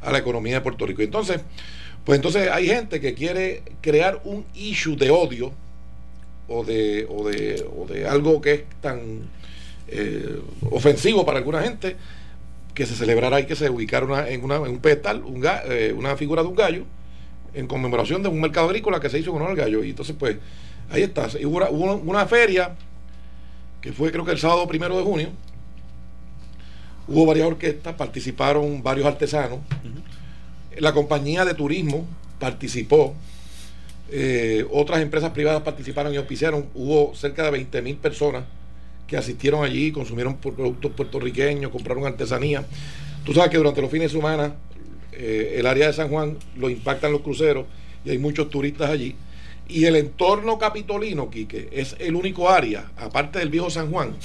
[0.00, 1.02] a la economía de Puerto Rico.
[1.02, 1.40] Entonces,
[2.04, 5.52] pues entonces hay gente que quiere crear un issue de odio
[6.48, 9.28] o de, o de, o de algo que es tan
[9.88, 10.40] eh,
[10.70, 11.96] ofensivo para alguna gente
[12.74, 15.22] que se celebrara y que se ubicara en, un pedestal
[15.68, 16.84] eh, una figura de un gallo
[17.54, 19.84] en conmemoración de un mercado agrícola que se hizo con el gallo.
[19.84, 20.36] Y entonces, pues,
[20.90, 21.28] ahí está.
[21.44, 22.74] Hubo, una feria
[23.80, 25.28] que fue creo que el sábado primero de junio.
[27.08, 29.58] Hubo varias orquestas, participaron varios artesanos.
[30.78, 32.06] La compañía de turismo
[32.38, 33.14] participó.
[34.08, 36.66] Eh, otras empresas privadas participaron y auspiciaron.
[36.74, 38.44] Hubo cerca de 20 mil personas
[39.12, 42.64] que asistieron allí, consumieron productos puertorriqueños, compraron artesanía.
[43.26, 44.54] Tú sabes que durante los fines de semana
[45.12, 47.66] eh, el área de San Juan lo impactan los cruceros
[48.06, 49.14] y hay muchos turistas allí.
[49.68, 54.16] Y el entorno capitolino, Quique, es el único área, aparte del viejo San Juan,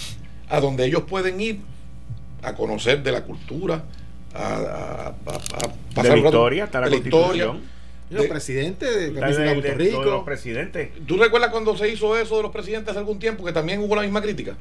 [0.47, 1.59] a donde ellos pueden ir
[2.41, 3.83] a conocer de la cultura,
[4.33, 5.11] a,
[5.93, 7.55] pasar la historia, está la, historia.
[8.09, 10.03] Los presidentes de, Puerto Rico.
[10.03, 10.89] los presidentes.
[11.05, 13.95] ¿Tú recuerdas cuando se hizo eso de los presidentes hace algún tiempo que también hubo
[13.95, 14.55] la misma crítica?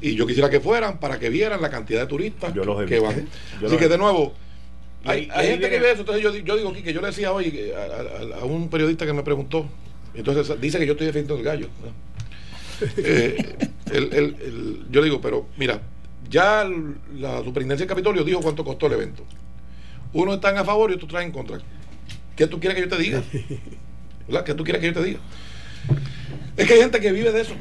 [0.00, 2.52] Y yo quisiera que fueran para que vieran la cantidad de turistas
[2.86, 3.28] que van.
[3.64, 4.34] Así que de nuevo,
[5.04, 6.00] hay, gente que ve eso.
[6.00, 7.72] Entonces yo, yo digo que yo le decía hoy
[8.40, 9.66] a, un periodista que me preguntó,
[10.14, 11.68] entonces dice que yo estoy defendiendo el gallo.
[13.94, 15.82] Eh, yo digo, pero mira,
[16.30, 16.66] ya
[17.14, 19.22] la superintendencia del Capitolio dijo cuánto costó el evento.
[20.14, 21.58] Uno está a favor y otro está en contra.
[22.36, 23.22] ¿Qué tú quieres que yo te diga?
[24.44, 25.20] ¿Qué tú quieres que yo te diga?
[26.56, 27.54] Es que hay gente que vive de eso,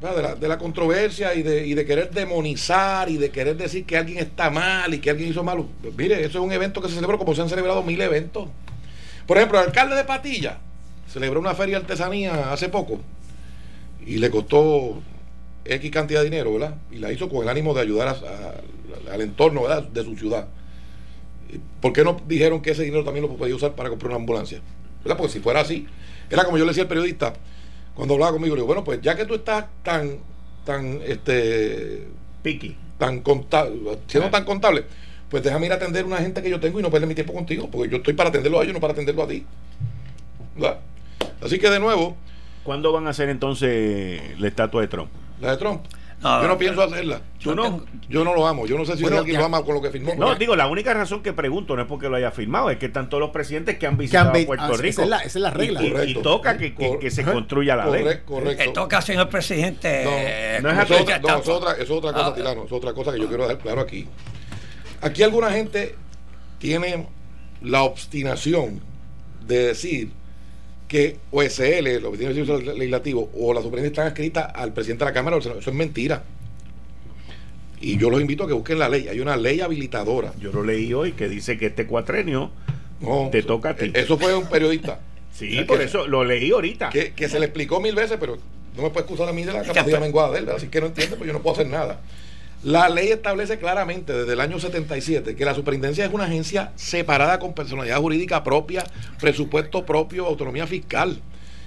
[0.00, 3.96] de la, de la, controversia y de, de, querer demonizar y de querer decir que
[3.96, 5.68] alguien está mal y que alguien hizo malo.
[5.96, 8.48] mire, eso es un evento que se celebró como se han celebrado mil eventos.
[9.26, 10.58] Por ejemplo, el alcalde de Patilla
[11.10, 13.00] celebró una feria de artesanía hace poco
[14.06, 15.02] y le costó
[15.64, 16.76] X cantidad de dinero, ¿verdad?
[16.90, 18.16] Y la hizo con el ánimo de ayudar
[19.10, 19.82] al entorno ¿verdad?
[19.82, 20.48] de su ciudad.
[21.80, 24.60] ¿Por qué no dijeron que ese dinero también lo podía usar para comprar una ambulancia?
[25.02, 25.16] ¿Verdad?
[25.16, 25.86] Porque si fuera así,
[26.28, 27.34] era como yo le decía al periodista
[27.94, 30.18] cuando hablaba conmigo, le digo, bueno, pues ya que tú estás tan,
[30.64, 32.06] tan, este...
[32.42, 32.76] Piqui.
[32.96, 34.84] Tan contable, siendo tan contable,
[35.28, 37.14] pues déjame ir a atender a una gente que yo tengo y no perder mi
[37.14, 39.44] tiempo contigo, porque yo estoy para atenderlo a ellos, no para atenderlo a ti.
[40.54, 40.78] ¿Verdad?
[41.40, 42.16] Así que de nuevo...
[42.62, 45.10] ¿Cuándo van a hacer entonces la estatua de Trump?
[45.40, 45.82] La de Trump
[46.22, 47.20] yo no pienso hacerla.
[47.38, 48.66] Yo no, yo no lo amo.
[48.66, 50.14] Yo no sé si alguien lo ama con lo que firmó.
[50.16, 52.86] No, digo, la única razón que pregunto no es porque lo haya firmado, es que
[52.86, 55.02] están todos los presidentes que han visitado Puerto Rico.
[55.02, 55.82] Esa es, la, regla.
[56.04, 58.20] Y, toca que, que, se construya la ley.
[58.24, 58.72] Correcto.
[58.72, 60.60] toca, señor presidente.
[60.62, 62.34] No, no, es, otra, no es, otra, es otra cosa, ah.
[62.34, 62.64] Tirano.
[62.64, 64.08] Es otra cosa que yo quiero dejar claro aquí.
[65.00, 65.94] Aquí alguna gente
[66.58, 67.06] tiene
[67.62, 68.80] la obstinación
[69.46, 70.17] de decir
[70.88, 75.10] que OSL, que tiene el servicio legislativo, o la superintendencia están escritas al presidente de
[75.10, 76.24] la Cámara, eso es mentira.
[77.80, 79.08] Y yo los invito a que busquen la ley.
[79.08, 80.32] Hay una ley habilitadora.
[80.40, 82.50] Yo lo leí hoy que dice que este cuatrenio
[83.30, 83.92] te toca a ti.
[83.94, 85.00] Eso fue un periodista.
[85.32, 86.90] sí, por eso lo leí ahorita.
[86.90, 88.36] Que, se le explicó mil veces, pero
[88.76, 90.48] no me puede excusar a mí de la capacidad menguada de él.
[90.48, 92.00] Así que no entiende, pues yo no puedo hacer nada.
[92.64, 97.38] La ley establece claramente desde el año 77 que la superintendencia es una agencia separada
[97.38, 98.84] con personalidad jurídica propia,
[99.20, 101.20] presupuesto propio, autonomía fiscal,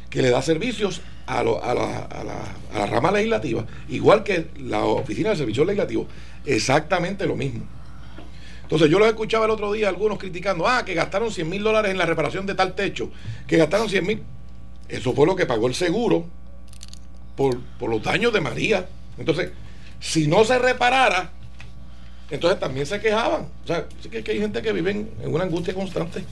[0.09, 6.07] que le da servicios a, la, rama legislativa, igual que la oficina de servicios legislativos,
[6.45, 7.63] exactamente lo mismo.
[8.63, 11.91] Entonces yo los escuchaba el otro día algunos criticando, ah, que gastaron 100 mil dólares
[11.91, 13.09] en la reparación de tal techo,
[13.47, 14.23] que gastaron 100 mil.
[14.89, 16.25] Eso fue lo que pagó el seguro
[17.37, 18.89] por, por los daños de María.
[19.17, 19.51] Entonces,
[20.01, 21.29] si no se reparara,
[22.29, 23.47] entonces también se quejaban.
[23.63, 26.25] O sea, que, hay gente que vive en, una angustia constante.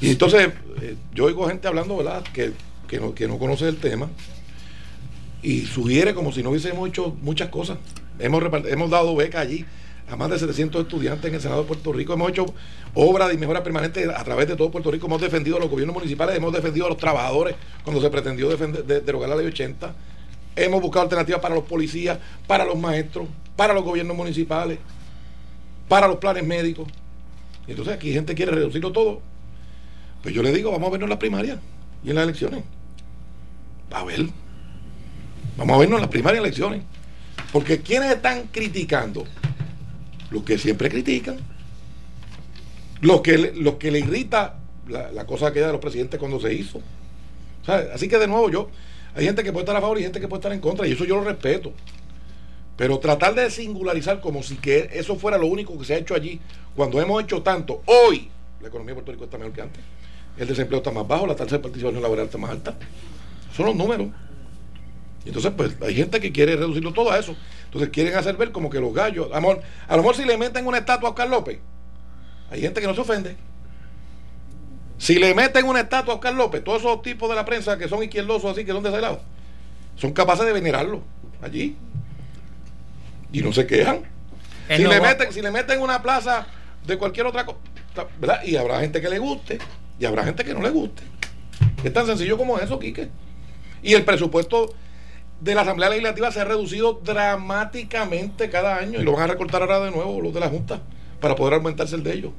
[0.00, 2.54] Y entonces eh, yo oigo gente hablando, ¿verdad?, que,
[2.98, 4.08] no, que no conoce el tema
[5.42, 7.78] y sugiere como si no hubiésemos hecho muchas cosas.
[8.18, 9.66] Hemos, hemos dado beca allí
[10.08, 12.12] a más de 700 estudiantes en el Senado de Puerto Rico.
[12.12, 12.46] Hemos hecho
[12.94, 15.06] obras de mejora permanente a través de todo Puerto Rico.
[15.06, 18.84] Hemos defendido a los gobiernos municipales, hemos defendido a los trabajadores cuando se pretendió defender,
[18.84, 19.94] derogar la ley 80.
[20.56, 24.78] Hemos buscado alternativas para los policías, para los maestros, para los gobiernos municipales,
[25.88, 26.88] para los planes médicos.
[27.66, 29.20] Entonces aquí gente quiere reducirlo todo.
[30.22, 31.58] Pues yo le digo, vamos a vernos en las primarias
[32.04, 32.64] y en las elecciones.
[33.90, 34.26] A ver.
[35.56, 36.82] Vamos a vernos en las primarias elecciones.
[37.52, 39.24] Porque ¿quiénes están criticando?
[40.30, 41.38] Los que siempre critican.
[43.00, 44.58] Los que, los que le irrita
[44.88, 46.80] la, la cosa aquella de los presidentes cuando se hizo.
[47.94, 48.70] Así que de nuevo yo,
[49.14, 50.92] hay gente que puede estar a favor y gente que puede estar en contra, y
[50.92, 51.72] eso yo lo respeto.
[52.76, 56.14] Pero tratar de singularizar como si que eso fuera lo único que se ha hecho
[56.14, 56.40] allí,
[56.74, 59.82] cuando hemos hecho tanto, hoy la economía de Puerto Rico está mejor que antes.
[60.38, 62.74] El desempleo está más bajo, la tasa de participación laboral está más alta.
[63.54, 64.08] Son los números.
[65.24, 67.36] Y entonces, pues, hay gente que quiere reducirlo todo a eso.
[67.66, 69.28] Entonces quieren hacer ver como que los gallos.
[69.32, 71.58] Amor, a lo mejor si le meten una estatua a Oscar López,
[72.50, 73.36] hay gente que no se ofende.
[75.00, 77.88] Si le meten una estatua a Oscar López, todos esos tipos de la prensa que
[77.88, 79.22] son izquierdosos así, que son de ese lado,
[79.96, 81.02] son capaces de venerarlo
[81.40, 81.74] allí.
[83.32, 84.02] Y no se quejan.
[84.68, 86.46] si, le meten, si le meten una plaza
[86.86, 87.58] de cualquier otra cosa,
[88.20, 88.44] ¿verdad?
[88.44, 89.58] Y habrá gente que le guste
[89.98, 91.02] y habrá gente que no le guste.
[91.82, 93.08] Es tan sencillo como eso, Quique.
[93.82, 94.74] Y el presupuesto
[95.40, 99.62] de la Asamblea Legislativa se ha reducido dramáticamente cada año y lo van a recortar
[99.62, 100.82] ahora de nuevo los de la Junta
[101.22, 102.32] para poder aumentarse el de ellos.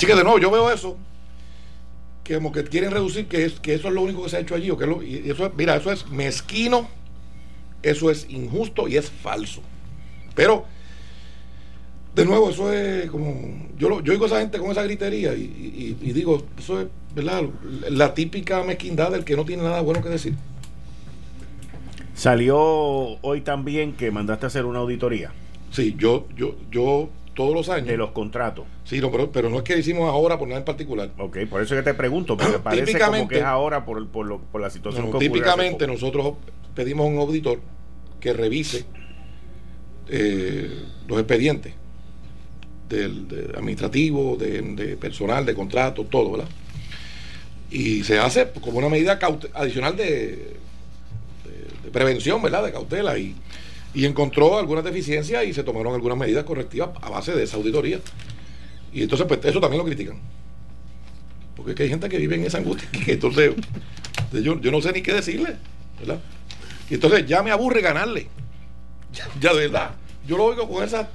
[0.00, 0.96] Así que de nuevo, yo veo eso,
[2.24, 4.40] que como que quieren reducir, que, es, que eso es lo único que se ha
[4.40, 4.70] hecho allí.
[4.70, 6.88] O que y eso mira, eso es mezquino,
[7.82, 9.60] eso es injusto y es falso.
[10.34, 10.64] Pero,
[12.14, 13.68] de nuevo, eso es como.
[13.76, 17.42] Yo, yo oigo a esa gente con esa gritería y, y digo, eso es, ¿verdad?
[17.90, 20.34] La típica mezquindad del que no tiene nada bueno que decir.
[22.14, 25.30] Salió hoy también que mandaste a hacer una auditoría.
[25.70, 27.10] Sí, yo, yo, yo
[27.40, 27.86] todos los años.
[27.86, 28.66] De los contratos.
[28.84, 31.10] Sí, no, pero, pero no es que hicimos ahora por nada en particular.
[31.16, 34.60] Ok, por eso que te pregunto, porque parece como que es ahora por, por, por
[34.60, 36.34] la situación Típicamente nosotros
[36.74, 37.60] pedimos a un auditor
[38.20, 38.84] que revise
[40.08, 41.72] eh, los expedientes
[42.90, 46.48] del, administrativo, de, personal, de contrato, todo, ¿verdad?
[47.70, 49.18] Y se hace como una medida
[49.54, 50.56] adicional de,
[51.84, 52.64] de, prevención, ¿verdad?
[52.64, 53.34] De cautela y
[53.92, 58.00] y encontró algunas deficiencias y se tomaron algunas medidas correctivas a base de esa auditoría.
[58.92, 60.18] Y entonces, pues eso también lo critican.
[61.56, 62.88] Porque es que hay gente que vive en esa angustia.
[63.04, 63.54] Que entonces,
[64.32, 65.56] yo, no sé ni qué decirle.
[65.98, 66.20] ¿verdad?
[66.88, 68.28] Y entonces ya me aburre ganarle.
[69.40, 69.90] Ya, de verdad.
[70.26, 71.08] Yo lo oigo con esas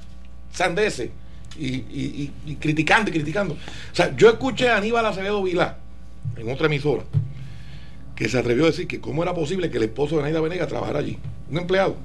[0.52, 1.10] sandeces
[1.58, 2.28] y,
[2.60, 3.54] criticando y criticando.
[3.54, 5.78] O sea, yo escuché a Aníbal Acevedo Vilá
[6.36, 7.04] en otra emisora
[8.14, 10.66] que se atrevió a decir que cómo era posible que el esposo de Naida Venega
[10.66, 11.18] trabajara allí.
[11.50, 11.96] Un empleado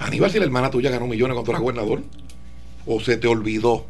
[0.00, 2.02] Aníbal, si la hermana tuya ganó millones cuando era gobernador,
[2.86, 3.84] o se te olvidó.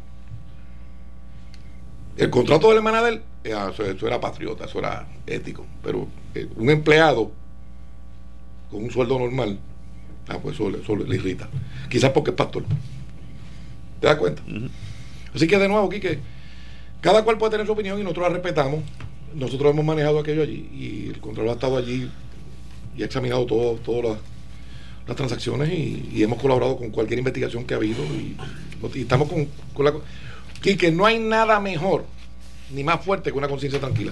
[2.17, 5.65] El contrato de la hermana de él, eh, ah, eso, era patriota, eso era ético,
[5.81, 7.31] pero eh, un empleado
[8.69, 9.57] con un sueldo normal,
[10.27, 11.49] ah, pues eso, le irrita.
[11.89, 12.63] Quizás porque es pastor.
[14.01, 14.43] ¿Te das cuenta?
[15.33, 16.19] Así que de nuevo, Quique,
[16.99, 18.81] cada cual puede tener su opinión y nosotros la respetamos.
[19.33, 22.11] Nosotros hemos manejado aquello allí y el control ha estado allí
[22.97, 24.17] y ha examinado todo, las
[25.07, 28.37] las transacciones y, hemos colaborado con cualquier investigación que ha habido y,
[28.95, 29.93] estamos con, con la...
[30.63, 32.05] Y que no hay nada mejor
[32.71, 34.11] ni más fuerte que una conciencia tranquila.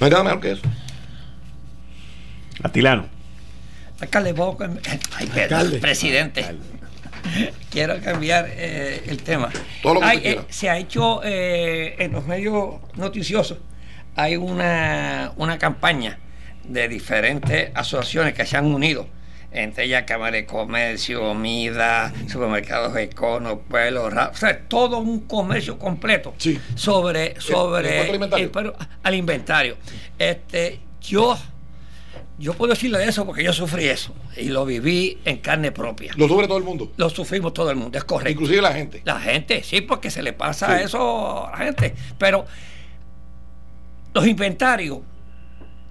[0.00, 0.62] No hay nada mejor que eso.
[2.62, 3.06] Atilano.
[4.00, 4.34] Alcalde,
[5.18, 5.78] Alcalde.
[5.78, 6.44] presidente.
[7.70, 9.50] Quiero cambiar eh, el tema.
[9.82, 13.58] Todo lo que eh, se ha hecho eh, en los medios noticiosos,
[14.14, 16.18] hay una, una campaña
[16.68, 19.06] de diferentes asociaciones que se han unido,
[19.50, 26.34] entre ellas Cámara de Comercio, MIDA, Supermercados Econo, Pueblo, o sea, todo un comercio completo
[26.74, 28.10] sobre, sobre
[29.02, 29.76] al inventario.
[30.18, 31.38] Este, yo,
[32.38, 36.12] yo puedo decirle eso porque yo sufrí eso y lo viví en carne propia.
[36.16, 36.92] ¿Lo sufre todo el mundo?
[36.98, 38.30] Lo sufrimos todo el mundo, es correcto.
[38.30, 39.00] Inclusive la gente.
[39.04, 41.94] La gente, sí, porque se le pasa eso a la gente.
[42.18, 42.44] Pero
[44.12, 44.98] los inventarios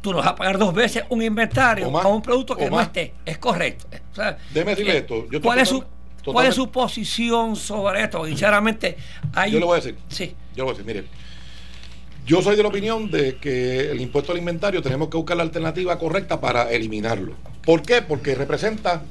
[0.01, 3.13] tú no vas a pagar dos veces un inventario a un producto que no esté.
[3.25, 3.87] Es correcto.
[4.15, 4.21] O
[4.53, 5.25] Déjeme decirle esto.
[5.41, 5.83] ¿cuál, es su,
[6.25, 8.25] ¿Cuál es su posición sobre esto?
[8.25, 8.97] Sinceramente,
[9.33, 9.51] hay...
[9.51, 9.97] Yo le voy a decir.
[10.09, 10.35] Sí.
[10.55, 11.07] Yo le voy a decir, mire.
[12.25, 15.43] Yo soy de la opinión de que el impuesto al inventario tenemos que buscar la
[15.43, 17.35] alternativa correcta para eliminarlo.
[17.63, 18.01] ¿Por qué?
[18.01, 19.03] Porque representa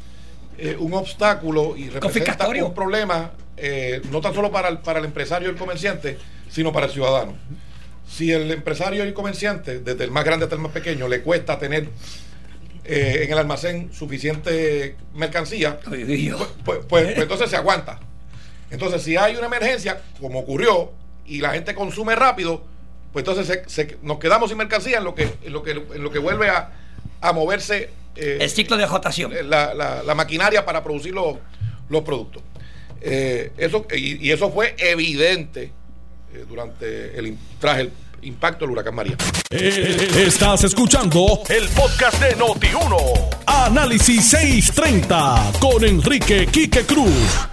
[0.58, 5.06] eh, un obstáculo y representa un problema eh, no tan solo para el, para el
[5.06, 6.18] empresario y el comerciante,
[6.50, 7.34] sino para el ciudadano
[8.08, 11.22] si el empresario y el comerciante, desde el más grande hasta el más pequeño, le
[11.22, 11.88] cuesta tener
[12.84, 17.98] eh, en el almacén suficiente mercancía, pues, pues, pues, entonces se aguanta.
[18.70, 20.92] Entonces, si hay una emergencia, como ocurrió,
[21.26, 22.62] y la gente consume rápido,
[23.12, 23.64] pues entonces
[24.02, 26.72] nos quedamos sin mercancía en lo que, en lo que, en lo que vuelve a,
[27.34, 29.32] moverse eh, el ciclo de ajotación.
[29.32, 31.38] Eh, la, maquinaria para producir los,
[32.04, 32.42] productos.
[33.00, 35.72] eso, y, y, eso fue evidente
[36.44, 39.16] durante el tras el impacto del huracán María.
[39.50, 43.28] Eh, estás escuchando el podcast de Noti1.
[43.46, 47.48] Análisis 630 con Enrique Quique Cruz.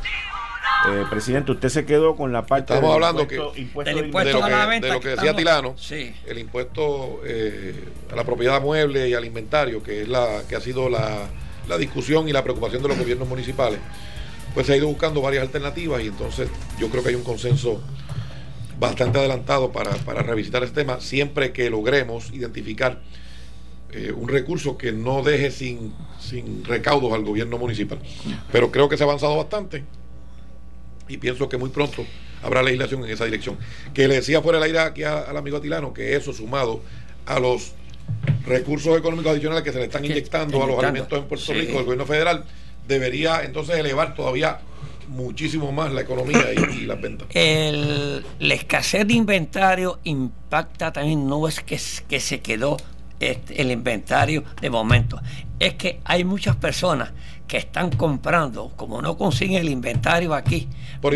[0.90, 5.10] Eh, presidente, usted se quedó con la parte Estamos hablando que, impuesto de, lo que,
[5.10, 5.76] decía Tilano,
[6.26, 7.22] el impuesto
[8.12, 11.30] a la propiedad mueble y al inventario, que es la que ha sido la,
[11.68, 13.80] la discusión y la preocupación de los gobiernos municipales,
[14.54, 17.82] pues se ha ido buscando varias alternativas y entonces yo creo que hay un consenso
[18.80, 23.02] bastante adelantado para, revisitar este tema, siempre que logremos identificar
[23.92, 28.00] eh, un recurso que no deje sin, sin recaudos al gobierno municipal.
[28.52, 29.84] Pero creo que se ha avanzado bastante
[31.08, 32.06] y pienso que muy pronto
[32.42, 33.58] habrá legislación en esa dirección.
[33.94, 36.82] Que le decía fuera del aire aquí al amigo Atilano que eso sumado
[37.26, 37.74] a los
[38.46, 41.84] recursos económicos adicionales que se le están inyectando a los alimentos en Puerto Rico del
[41.84, 42.46] gobierno federal,
[42.88, 44.60] debería entonces elevar todavía
[45.14, 47.28] muchísimo más la economía y, las ventas.
[47.34, 52.78] El, la escasez de inventario impacta también, no es que, que se quedó
[53.20, 55.22] este, el inventario de momento,
[55.60, 57.12] es que hay muchas personas
[57.48, 60.68] que están comprando, como no consiguen el inventario aquí,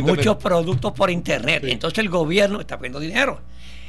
[0.04, 1.64] muchos productos por internet.
[1.66, 3.41] Entonces el gobierno está pidiendo dinero.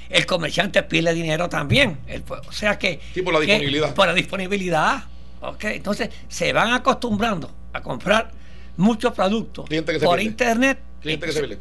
[0.09, 1.99] El comerciante pide dinero también.
[2.29, 3.01] o sea que...
[3.13, 3.95] Sí, por la disponibilidad.
[3.95, 5.05] por la disponibilidad.
[5.41, 5.77] Okay.
[5.77, 8.33] Entonces se van acostumbrando a comprar
[8.79, 9.68] muchos productos
[10.03, 10.79] por internet.
[11.03, 11.59] Cliente que se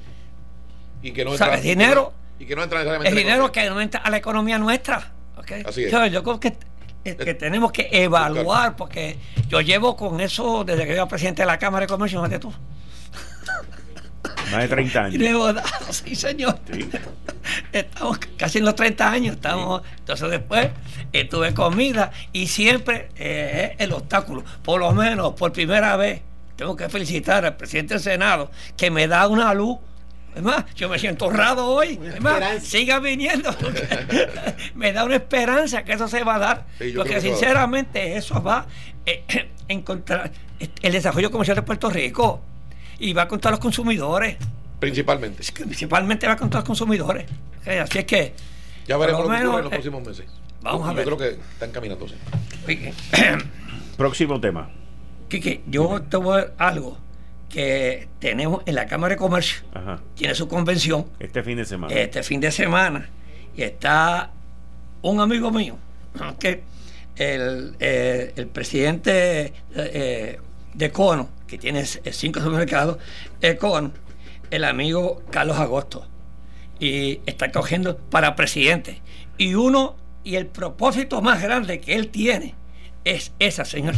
[1.01, 2.13] Y que no entra, dinero.
[2.39, 5.11] Y que no entra Es dinero que no entra a la economía nuestra.
[5.37, 5.63] Okay.
[5.65, 6.11] Así es.
[6.11, 6.57] yo creo que
[7.03, 11.57] que tenemos que evaluar, porque yo llevo con eso desde que era presidente de la
[11.57, 12.53] Cámara de Comercio, más de tú.
[14.51, 15.63] Más de 30 años.
[15.89, 16.59] sí, señor.
[17.71, 19.35] Estamos casi en los 30 años.
[19.35, 20.69] estamos Entonces después
[21.29, 24.43] tuve comida y siempre eh, el obstáculo.
[24.63, 26.21] Por lo menos por primera vez
[26.57, 29.77] tengo que felicitar al presidente del Senado que me da una luz
[30.37, 31.99] es más, yo me siento honrado hoy.
[32.13, 33.49] Es más, siga viniendo.
[34.75, 36.65] me da una esperanza que eso se va a dar.
[36.95, 38.65] porque sinceramente eso va a
[39.07, 42.41] eh, encontrar el desarrollo comercial de Puerto Rico
[42.99, 44.37] y va contra los consumidores.
[44.79, 45.43] Principalmente.
[45.53, 47.25] Principalmente va contra los consumidores.
[47.65, 48.35] así es que.
[48.87, 50.25] Ya veremos lo, que ocurre en los eh, próximos meses.
[50.61, 51.03] Vamos a ver.
[51.03, 52.13] Yo creo que están caminándose.
[53.97, 54.69] Próximo tema.
[55.29, 56.97] Quique, yo te voy a ver algo
[57.49, 59.61] que tenemos en la Cámara de Comercio.
[60.15, 61.05] Tiene su convención.
[61.19, 61.93] Este fin de semana.
[61.93, 63.09] Este fin de semana.
[63.55, 64.31] Y está
[65.01, 65.77] un amigo mío,
[66.39, 66.63] que
[67.17, 70.39] el, eh, el presidente eh,
[70.73, 72.97] de Cono, que tiene cinco supermercados,
[73.59, 73.91] Cono,
[74.49, 76.07] el amigo Carlos Agosto.
[76.79, 79.01] Y está cogiendo para presidente.
[79.37, 82.55] Y uno, y el propósito más grande que él tiene
[83.03, 83.95] es esa, señor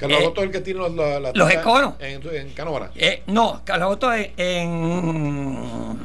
[0.00, 1.94] Carlos eh, es el que tiene la, la los econos.
[2.00, 2.90] En, en Canóvara.
[2.94, 5.98] Eh, no, Carlos Agosto en, en,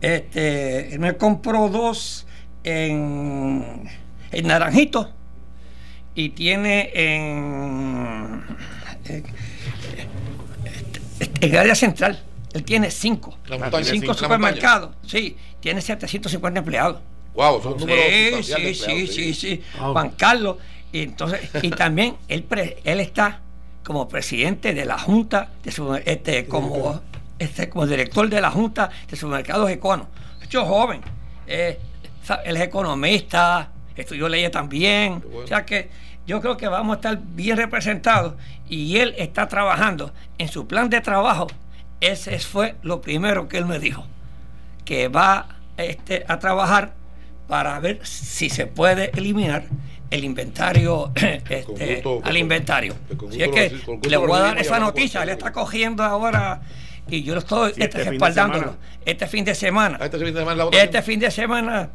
[0.00, 2.26] este, me compró dos
[2.64, 3.88] en,
[4.32, 5.08] en Naranjito
[6.16, 8.42] y tiene en,
[9.04, 9.24] en,
[11.40, 12.20] en área central.
[12.52, 13.38] Él tiene cinco.
[13.84, 14.96] cinco supermercados.
[15.06, 17.00] Sí, tiene 750 empleados.
[17.34, 20.58] Wow, son números sí, sí, sí, sí, sí, Juan Carlos
[20.92, 22.46] y entonces, y también él,
[22.84, 23.40] él está
[23.82, 27.00] como presidente de la Junta, de su, este, como,
[27.38, 30.08] este, como director de la Junta de Supermercados Econo.
[30.42, 31.00] Hecho joven,
[31.46, 31.80] eh,
[32.44, 35.22] él es economista, estudió leyes también.
[35.34, 35.90] O sea que
[36.26, 38.34] yo creo que vamos a estar bien representados
[38.68, 41.48] y él está trabajando en su plan de trabajo.
[42.00, 44.06] Ese fue lo primero que él me dijo,
[44.84, 46.92] que va este, a trabajar
[47.48, 49.64] para ver si se puede eliminar
[50.12, 52.94] el inventario este, al inventario.
[53.30, 56.60] Si es que le voy a dar esa noticia, él está cogiendo ahora
[57.08, 58.76] y yo lo estoy este, respaldándolo.
[59.04, 59.98] Este fin de semana.
[60.02, 61.90] Este fin de semana, este fin de semana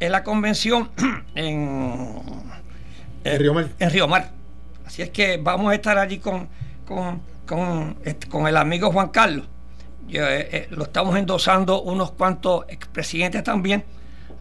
[0.00, 0.90] es la convención
[1.34, 2.20] en,
[3.24, 3.68] en, Río Mar.
[3.78, 4.30] en Río Mar.
[4.86, 6.48] Así es que vamos a estar allí con,
[6.86, 9.46] con, con, este, el amigo Juan Carlos.
[10.08, 13.84] Eh, eh, lo estamos endosando unos cuantos expresidentes también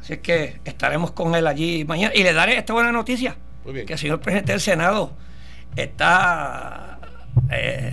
[0.02, 2.14] Así es que estaremos con él allí mañana.
[2.16, 3.36] Y le daré esta buena noticia.
[3.66, 5.12] Que el señor presidente del Senado
[5.76, 7.00] está
[7.52, 7.92] eh,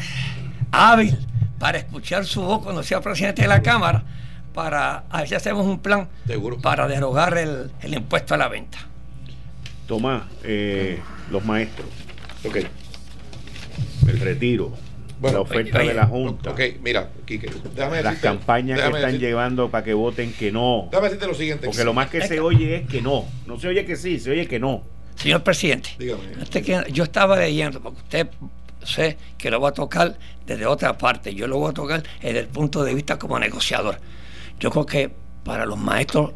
[0.70, 1.18] hábil
[1.58, 4.04] para escuchar su voz cuando sea presidente de la Cámara
[4.52, 6.08] para a ver si hacemos un plan
[6.62, 8.78] para derogar el, impuesto a la venta.
[9.88, 11.00] Tomás, eh,
[11.30, 11.88] los maestros.
[12.44, 12.58] Ok.
[14.06, 14.72] El retiro
[15.32, 16.50] la oferta de la Junta.
[16.50, 20.88] Ok, mira, Quique, déjame Las campañas que están llevando para que voten que no.
[20.90, 21.66] Déjame decirte lo siguiente.
[21.66, 23.24] Porque lo más que se oye es que no.
[23.46, 24.82] No se oye que sí, se oye que no.
[25.16, 26.90] Señor presidente, Dígame.
[26.90, 28.28] yo estaba leyendo, porque usted
[28.82, 32.40] sé que lo va a tocar desde otra parte, yo lo voy a tocar desde
[32.40, 33.98] el punto de vista como negociador.
[34.58, 35.10] Yo creo que
[35.44, 36.32] para los maestros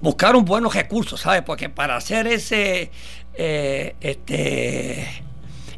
[0.00, 1.42] buscaron buenos recursos, ¿sabes?
[1.42, 2.90] Porque para hacer ese
[3.34, 5.22] eh, este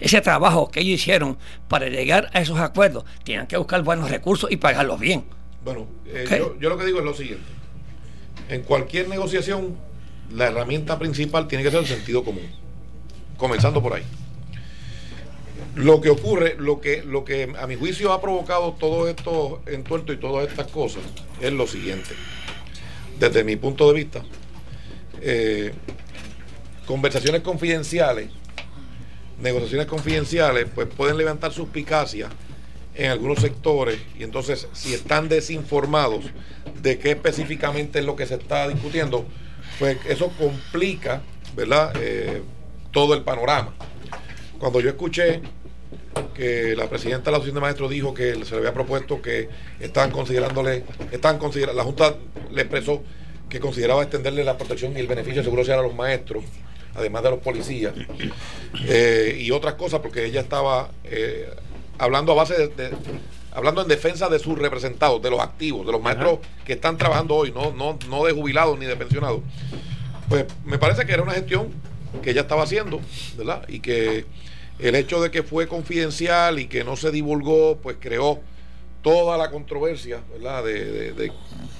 [0.00, 1.38] ese trabajo que ellos hicieron
[1.68, 5.24] para llegar a esos acuerdos, tienen que buscar buenos recursos y pagarlos bien.
[5.64, 7.44] Bueno, eh, yo, yo lo que digo es lo siguiente.
[8.48, 9.76] En cualquier negociación,
[10.32, 12.48] la herramienta principal tiene que ser el sentido común.
[13.36, 14.02] Comenzando por ahí.
[15.76, 20.12] Lo que ocurre, lo que, lo que a mi juicio ha provocado todo esto entuerto
[20.12, 21.02] y todas estas cosas
[21.40, 22.10] es lo siguiente.
[23.18, 24.22] Desde mi punto de vista,
[25.20, 25.72] eh,
[26.86, 28.30] conversaciones confidenciales
[29.40, 32.30] negociaciones confidenciales, pues pueden levantar suspicacias
[32.94, 36.24] en algunos sectores y entonces si están desinformados
[36.82, 39.24] de qué específicamente es lo que se está discutiendo,
[39.78, 41.22] pues eso complica
[41.54, 41.92] ¿verdad?
[42.00, 42.42] Eh,
[42.90, 43.74] todo el panorama.
[44.58, 45.40] Cuando yo escuché
[46.34, 49.48] que la presidenta de la Asociación de Maestros dijo que se le había propuesto que
[49.78, 52.14] estaban considerándole, estaban considerando, la Junta
[52.50, 53.02] le expresó
[53.48, 56.44] que consideraba extenderle la protección y el beneficio de seguro social a los maestros,
[57.00, 57.92] además de los policías,
[58.86, 61.48] eh, y otras cosas, porque ella estaba eh,
[61.98, 62.90] hablando a base de,
[63.52, 67.34] hablando en defensa de sus representados, de los activos, de los maestros que están trabajando
[67.34, 69.40] hoy, no, no, no de jubilados ni de pensionados.
[70.28, 71.68] Pues me parece que era una gestión
[72.22, 73.00] que ella estaba haciendo,
[73.36, 73.64] ¿verdad?
[73.68, 74.24] Y que
[74.78, 78.40] el hecho de que fue confidencial y que no se divulgó, pues creó
[79.02, 80.64] toda la controversia, ¿verdad?
[80.64, 81.32] De, de,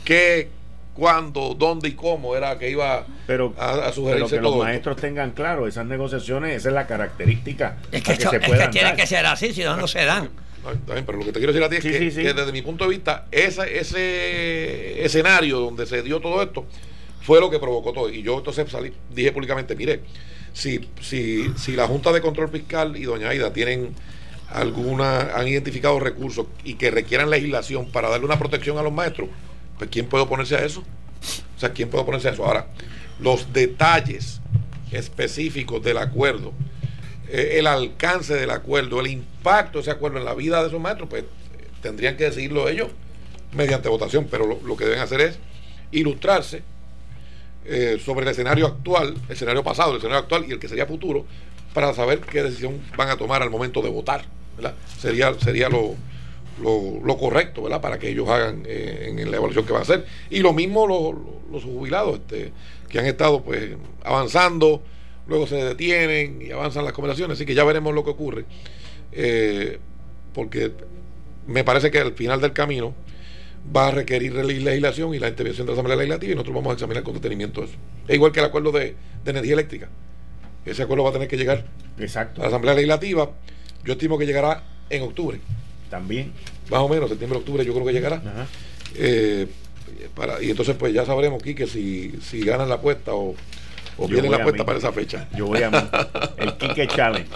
[0.05, 0.49] qué,
[0.95, 5.32] cuándo, dónde y cómo era que iba pero, a, a pero que los maestros tengan
[5.32, 7.78] claro esas negociaciones, esa es la característica.
[7.93, 10.30] Es que, se es que tiene que ser así, si no, no se dan.
[10.86, 13.26] pero lo que te quiero decir a ti es que, desde mi punto de vista,
[13.30, 16.66] ese, ese escenario donde se dio todo esto
[17.22, 18.11] fue lo que provocó todo.
[18.11, 20.01] Y yo entonces salí, dije públicamente, mire,
[20.53, 23.95] si, si, si la Junta de Control Fiscal y Doña Aida tienen
[24.49, 29.28] alguna, han identificado recursos y que requieran legislación para darle una protección a los maestros,
[29.81, 30.81] pues ¿quién puede oponerse a eso?
[31.57, 32.45] O sea, ¿quién puede oponerse a eso?
[32.45, 32.66] Ahora,
[33.18, 34.43] los detalles
[34.93, 36.53] específicos del acuerdo,
[37.31, 40.78] eh, el alcance del acuerdo, el impacto de ese acuerdo en la vida de esos
[40.83, 41.24] maestros, pues
[41.81, 42.89] tendrían que decirlo ellos
[43.55, 45.39] mediante votación, pero lo, que deben hacer es
[45.93, 46.62] ilustrarse
[47.64, 50.85] eh, sobre el escenario actual, el escenario pasado, el escenario actual y el que sería
[50.85, 51.24] futuro,
[51.72, 54.26] para saber qué decisión van a tomar al momento de votar.
[54.99, 55.97] Sería, sería lo,
[56.61, 57.80] lo, correcto ¿verdad?
[57.80, 60.06] para que ellos hagan eh, en la evaluación que van a hacer.
[60.28, 61.14] Y lo mismo los,
[61.50, 62.52] los jubilados este,
[62.88, 63.70] que han estado pues
[64.04, 64.82] avanzando,
[65.26, 68.44] luego se detienen y avanzan las conversaciones, así que ya veremos lo que ocurre.
[69.12, 69.78] Eh,
[70.34, 70.72] porque
[71.46, 72.94] me parece que al final del camino
[73.74, 76.74] va a requerir legislación y la intervención de la Asamblea Legislativa y nosotros vamos a
[76.74, 77.74] examinar con detenimiento eso.
[78.08, 79.88] Es igual que el acuerdo de, energía eléctrica.
[80.64, 81.66] Ese acuerdo va a tener que llegar
[81.98, 82.40] Exacto.
[82.40, 83.30] a la Asamblea Legislativa.
[83.84, 85.40] Yo estimo que llegará en octubre.
[85.91, 86.32] También.
[86.70, 88.22] Más o menos, septiembre, octubre, yo creo que llegará.
[88.95, 89.47] Eh,
[90.14, 93.34] para, y entonces, pues ya sabremos, Quique, si, si ganan la apuesta o,
[93.99, 95.28] o viene la apuesta para esa fecha.
[95.36, 95.68] Yo voy a
[96.38, 97.30] el Kike Challenge.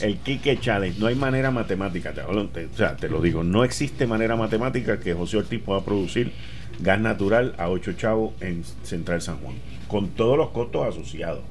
[0.00, 0.98] El Kike Challenge.
[0.98, 5.12] No hay manera matemática, te, o sea, te lo digo, no existe manera matemática que
[5.12, 6.32] José Ortiz pueda producir
[6.78, 9.56] gas natural a 8 chavos en Central San Juan,
[9.88, 11.42] con todos los costos asociados.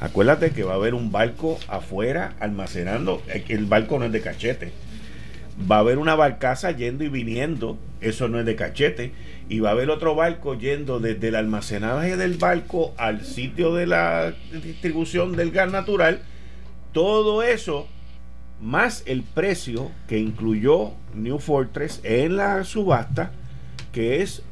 [0.00, 4.72] Acuérdate que va a haber un barco afuera almacenando, el barco no es de cachete.
[5.70, 9.12] Va a haber una barcaza yendo y viniendo, eso no es de cachete
[9.48, 13.86] y va a haber otro barco yendo desde el almacenaje del barco al sitio de
[13.86, 16.20] la distribución del gas natural.
[16.92, 17.88] Todo eso
[18.60, 23.32] más el precio que incluyó New Fortress en la subasta,
[23.92, 24.42] que es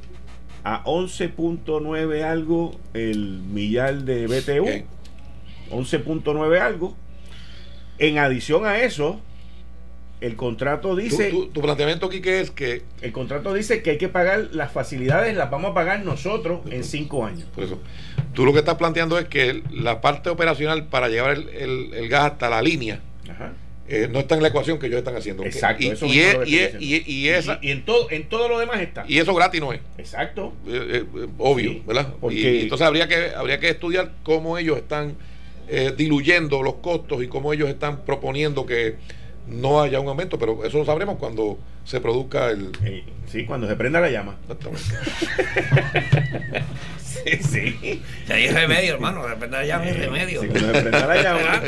[0.64, 4.84] a 11.9 algo el millar de BTU.
[5.70, 6.96] 11.9 algo.
[7.98, 9.20] En adición a eso,
[10.21, 11.31] el contrato dice.
[11.31, 12.83] Tu, planteamiento aquí que es que.
[13.03, 16.85] El contrato dice que hay que pagar las facilidades, las vamos a pagar nosotros en
[16.85, 17.45] cinco años.
[17.55, 17.81] Por eso.
[18.33, 22.49] Tú lo que estás planteando es que la parte operacional para llevar el, gas hasta
[22.49, 23.01] la línea.
[23.89, 25.45] Eh, no está en la ecuación que ellos están haciendo.
[25.45, 25.85] Exacto.
[25.85, 26.07] Y, eso
[26.45, 29.05] y, y, esa, y, en todo en todo lo demás está.
[29.07, 29.81] Y eso gratis no es.
[29.97, 30.55] Exacto.
[30.67, 32.14] Eh, eh, obvio, ¿verdad?
[32.31, 35.14] Y, entonces habría que habría que estudiar cómo ellos están
[35.97, 38.95] diluyendo los costos y cómo ellos están proponiendo que
[39.47, 42.72] no haya un aumento, pero eso lo sabremos cuando se produzca el...
[43.26, 44.36] Sí, cuando se prenda la llama.
[47.25, 48.03] sí, sí.
[48.29, 49.27] hay remedio, hermano.
[49.29, 50.43] Se prenda la hay remedio.
[50.43, 51.62] Sí, cuando prenda la llama.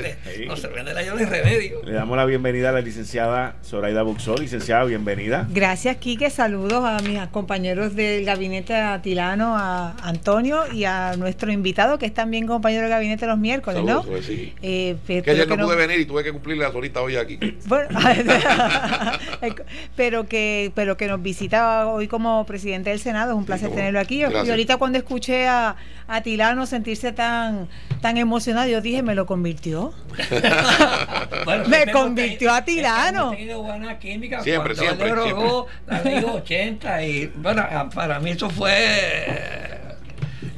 [0.47, 1.83] No se prende la llama hay remedio.
[1.85, 4.41] Le damos la bienvenida a la licenciada Zoraida Buxol.
[4.41, 5.47] Licenciada, bienvenida.
[5.51, 6.31] Gracias, Quique.
[6.31, 12.15] Saludos a mis compañeros del gabinete Atilano, a Antonio y a nuestro invitado, que es
[12.15, 14.05] también compañero del gabinete los miércoles, ¿no?
[14.23, 14.55] Sí.
[14.63, 17.39] Eh, que ayer no pude venir y tuve que cumplirle la solita hoy aquí.
[17.69, 17.89] Bueno,
[19.97, 24.01] pero que pero que nos visita hoy como presidente del Senado, es un placer tenerlo
[24.01, 24.21] aquí.
[24.21, 25.77] Y ahorita cuando escuché a,
[26.07, 27.69] a, Tilano sentirse tan
[28.01, 29.93] tan emocionado, yo dije, me lo convirtió.
[31.69, 33.35] me convirtió a Tilano.
[33.63, 36.25] buena química siempre, siempre, siempre.
[36.25, 37.65] 80 y bueno,
[37.95, 39.79] para mí eso fue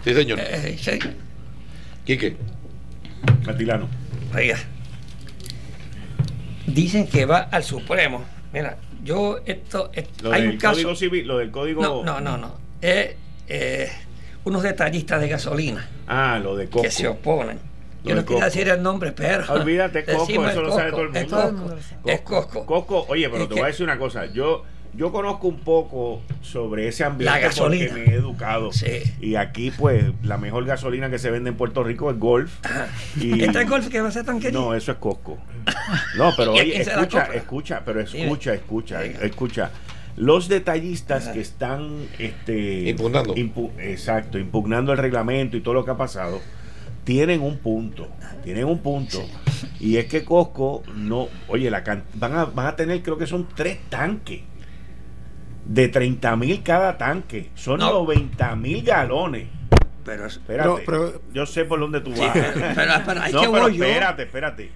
[0.04, 0.38] Sí, señor.
[0.40, 0.98] Eh, sí.
[2.04, 2.36] Quique.
[3.46, 3.88] A Tilano.
[4.34, 4.56] Oiga
[6.74, 8.24] dicen que va al Supremo.
[8.52, 9.90] Mira, yo esto,
[10.22, 12.54] lo hay del un caso, código civil, lo del código no, no, no, no.
[12.80, 13.14] Es
[13.48, 13.90] eh,
[14.44, 15.88] unos detallistas de gasolina.
[16.06, 16.82] Ah, lo de Coco.
[16.82, 17.58] Que se oponen.
[18.02, 19.52] Yo no quiero decir el nombre, pero.
[19.52, 21.18] Olvídate, Coco, eso lo sabe todo el mundo.
[21.18, 21.76] Es Coco.
[22.04, 22.66] Es Coco.
[22.66, 24.26] Coco, oye, pero te voy a decir una cosa.
[24.26, 27.88] Yo yo conozco un poco sobre ese ambiente la gasolina.
[27.88, 28.70] porque me he educado.
[29.20, 32.52] Y aquí, pues, la mejor gasolina que se vende en Puerto Rico es Golf.
[33.16, 34.60] Y, ¿Este es Golf que va a ser tan querido?
[34.60, 35.38] No, eso es Costco.
[36.16, 39.70] No, pero oye, escucha, escucha, pero escucha, escucha, escucha.
[40.16, 43.34] Los detallistas que están este, impugnando.
[43.78, 46.40] exacto, impugnando el reglamento y todo lo que ha pasado,
[47.04, 48.08] tienen un punto.
[48.44, 49.24] Tienen un punto.
[49.78, 51.28] Y es que Costco no.
[51.48, 51.82] Oye, la
[52.14, 54.42] van, a, van a tener, creo que son tres tanques
[55.64, 57.50] de 30 mil cada tanque.
[57.54, 59.46] Son 90 mil galones.
[60.04, 60.86] Pero, espérate,
[61.32, 62.32] yo sé por dónde tú vas.
[62.34, 64.70] pero, hay no, pero espérate, espérate.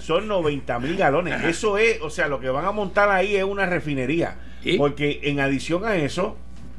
[0.00, 1.44] Son 90 mil galones.
[1.44, 4.36] Eso es, o sea, lo que van a montar ahí es una refinería.
[4.76, 6.36] Porque en adición a eso,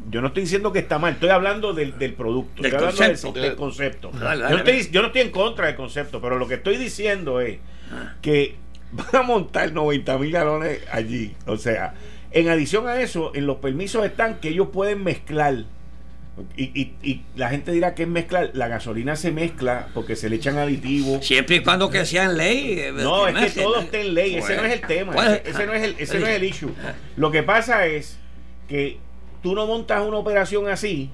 [0.09, 4.11] yo no estoy diciendo que está mal, estoy hablando del, producto, estoy hablando del, concepto.
[4.91, 7.59] yo, no estoy en contra del concepto, pero lo que estoy diciendo es
[7.91, 8.15] ah.
[8.21, 8.55] que
[8.91, 11.35] van a montar 90 mil galones allí.
[11.45, 11.93] O sea,
[12.31, 15.65] en adición a eso, en los permisos están que ellos pueden mezclar.
[16.55, 18.51] Y, la gente dirá que es mezclar.
[18.53, 21.25] La gasolina se mezcla porque se le echan aditivos.
[21.25, 22.79] Siempre y cuando que sea en ley.
[22.79, 24.35] Eh, no, es que todo esté en ley.
[24.35, 25.13] ese no es el tema.
[25.35, 26.71] ese, no es el, ese no es el issue.
[27.17, 28.17] Lo que pasa es
[28.67, 28.97] que
[29.41, 31.09] tú no montas una operación así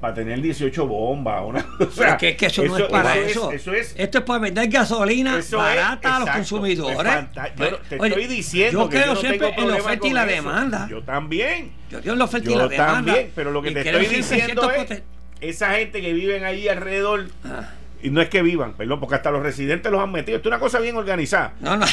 [0.00, 1.42] para tener 18 bombas.
[1.44, 3.52] Una, o sea, que, que eso, no es para eso.
[3.52, 7.12] eso es, Esto es para vender gasolina barata a los consumidores.
[7.56, 10.88] Yo te estoy diciendo yo creo siempre en la oferta y la demanda.
[10.90, 11.72] Yo también.
[11.90, 13.12] Yo creo en la oferta y la demanda.
[13.12, 15.02] También, pero lo que te estoy diciendo es
[15.40, 17.28] esa gente que vive ahí alrededor.
[17.44, 17.70] Ah
[18.06, 20.36] y no es que vivan, perdón, porque hasta los residentes los han metido.
[20.36, 21.54] Esto es una cosa bien organizada.
[21.58, 21.86] No, no.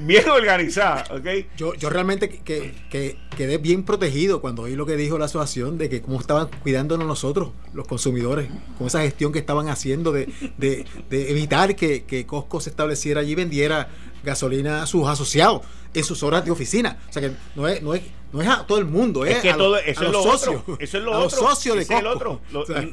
[0.00, 1.04] Bien organizada.
[1.10, 1.46] ¿okay?
[1.58, 5.76] Yo, yo realmente que, que, quedé bien protegido cuando oí lo que dijo la asociación
[5.76, 8.48] de que cómo estaban cuidándonos nosotros, los consumidores,
[8.78, 13.20] con esa gestión que estaban haciendo de, de, de evitar que, que Costco se estableciera
[13.20, 13.90] allí y vendiera
[14.24, 15.60] gasolina a sus asociados
[15.94, 16.98] en sus horas de oficina.
[17.08, 19.52] O sea que no es, no es, no es a todo el mundo, es, que
[19.52, 21.38] todo, eso, es lo socios, eso es lo otro.
[21.38, 22.40] socios de el otro.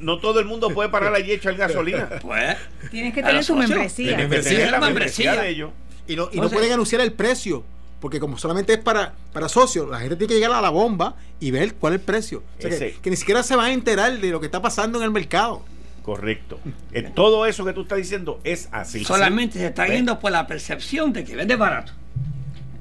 [0.01, 2.09] no todo el mundo puede parar allí y echar gasolina.
[2.21, 2.57] Pues,
[2.91, 4.17] Tienes que tener su membresía.
[4.17, 5.71] Tienes que tener la membresía de ellos.
[6.07, 7.63] Y no, y no pueden anunciar el precio.
[7.99, 11.15] Porque como solamente es para, para socios, la gente tiene que llegar a la bomba
[11.39, 12.43] y ver cuál es el precio.
[12.57, 14.99] O sea que, que, ni siquiera se van a enterar de lo que está pasando
[14.99, 15.63] en el mercado.
[16.01, 16.59] Correcto.
[16.91, 19.03] Eh, todo eso que tú estás diciendo es así.
[19.03, 21.91] Solamente se está yendo por la percepción de que vende barato.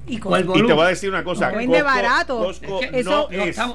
[0.08, 1.50] Y, te voy a decir una cosa.
[1.50, 2.50] vende barato.
[2.92, 3.28] eso,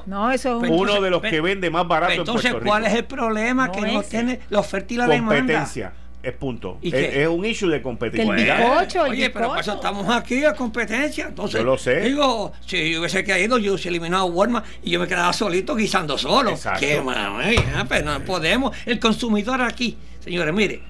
[0.06, 3.04] no, es, uno de los que vende más barato entonces, en Puerto ¿cuál es el
[3.04, 3.70] problema?
[3.70, 5.92] que no tiene la oferta y la Competencia.
[6.24, 6.78] Es punto.
[6.80, 8.88] es, un issue de competitividad.
[9.02, 11.26] oye, pero eso estamos aquí a competencia.
[11.26, 12.00] Entonces, yo lo sé.
[12.00, 15.76] Digo, si yo hubiese caído, yo hubiese eliminado a Walmart y yo me quedaba solito
[15.76, 16.50] guisando solo.
[16.50, 16.80] Exacto.
[16.80, 18.74] Qué maravilla, pero no podemos.
[18.86, 20.80] El consumidor aquí, señores, mire,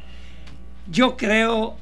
[0.89, 1.79] yo creo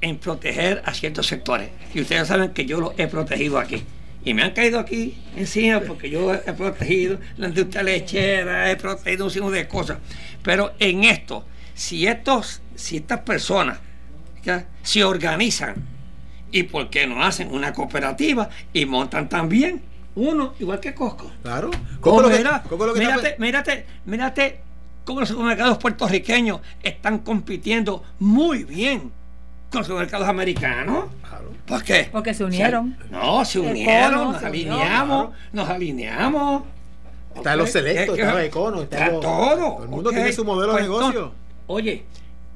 [0.00, 1.70] en proteger a ciertos sectores.
[1.94, 3.84] Y ustedes saben que yo los he protegido aquí.
[4.24, 9.24] Y me han caído aquí encima porque yo he protegido la industria lechera, he protegido
[9.24, 9.98] un signo de cosas.
[10.42, 11.44] Pero en esto,
[11.74, 13.78] si, estos, si estas personas
[14.82, 15.76] se organizan
[16.52, 19.82] y por qué no hacen una cooperativa y montan también
[20.16, 21.30] uno, igual que Costco.
[21.42, 21.70] Claro.
[22.00, 22.28] Costco lo
[22.94, 24.60] que, mírate, mírate, mírate
[25.04, 29.12] cómo los supermercados puertorriqueños están compitiendo muy bien
[29.70, 31.06] con los mercados americanos.
[31.66, 32.08] ¿Por qué?
[32.10, 32.96] Porque se unieron.
[33.10, 36.62] no, se unieron, nos alineamos, nos alineamos.
[37.34, 39.20] Está los selectos, está Econo, está, todo.
[39.20, 41.32] Todo el mundo tiene su modelo de pues, negocio.
[41.68, 42.02] oye,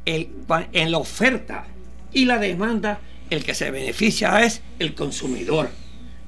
[0.04, 0.30] el,
[0.72, 1.66] en la oferta
[2.12, 2.98] y la demanda,
[3.30, 5.68] el que se beneficia es el consumidor.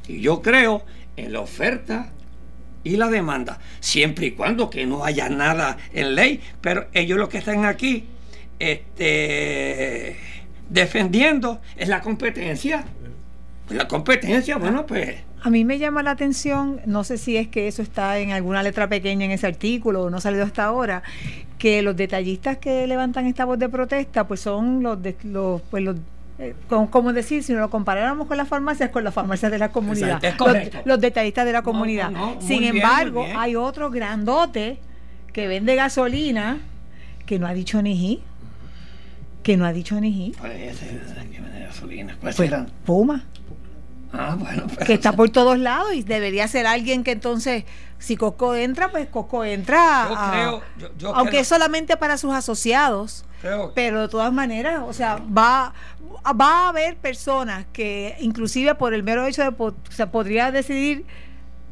[0.06, 0.84] Y yo creo
[1.16, 2.12] en la oferta
[2.84, 7.28] y la demanda, siempre y cuando que no haya nada en ley, pero ellos lo
[7.28, 8.04] que están aquí,
[8.60, 10.16] este
[10.68, 12.84] defendiendo es la competencia.
[13.70, 15.16] La competencia, bueno, pues...
[15.42, 18.62] A mí me llama la atención, no sé si es que eso está en alguna
[18.62, 21.02] letra pequeña en ese artículo o no ha salido hasta ahora,
[21.58, 25.84] que los detallistas que levantan esta voz de protesta, pues son los, de, los, pues
[25.84, 25.96] los
[26.38, 29.70] eh, como, decir, si no lo comparáramos con las farmacias, con las farmacias de la
[29.70, 30.20] comunidad,
[30.84, 32.12] los, detallistas de la comunidad.
[32.40, 34.78] Sin embargo, hay otro grandote
[35.32, 36.58] que vende gasolina
[37.24, 38.22] que no ha dicho ni
[39.46, 40.32] que no ha dicho ni
[42.20, 42.36] pues,
[42.84, 43.24] Puma.
[44.12, 47.62] Ah, bueno, que está por todos lados y debería ser alguien que entonces,
[48.00, 50.08] si Coco entra, pues Coco entra.
[51.14, 53.24] aunque es solamente para sus asociados.
[53.76, 55.72] pero de todas maneras, o sea, va,
[56.28, 61.06] va a haber personas que, inclusive por el mero hecho de, o sea, podría decidir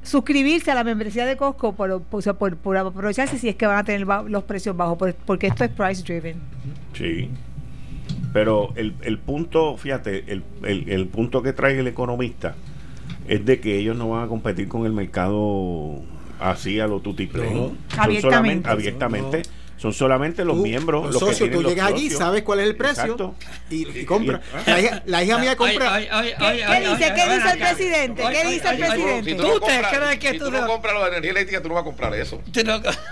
[0.04, 3.84] suscribirse a la membresía de Costco por, por, por, aprovecharse si es que van a
[3.84, 4.96] tener los precios bajos,
[5.26, 6.40] porque esto es price driven.
[6.92, 7.28] Sí.
[8.34, 12.56] Pero el, el punto, fíjate, el, el, punto que trae el economista
[13.28, 16.00] es de que ellos no van a competir con el mercado
[16.40, 17.54] así a lo tutiplay.
[17.54, 17.70] No.
[17.96, 18.68] Abiertamente.
[18.68, 19.42] abiertamente
[19.76, 21.12] son solamente los miembros.
[21.12, 23.34] Los, socios, tú llegas allí, sabes cuál es el precio
[23.70, 24.40] y, y, compra.
[25.06, 25.98] La hija, mía compra.
[25.98, 27.12] ¿Qué, dice?
[27.14, 28.22] ¿Qué dice el presidente?
[28.30, 29.30] ¿Qué dice el presidente?
[29.30, 31.82] Si tú, no compras, que si tú no compras la energía eléctrica, tú no vas
[31.82, 32.40] a comprar eso.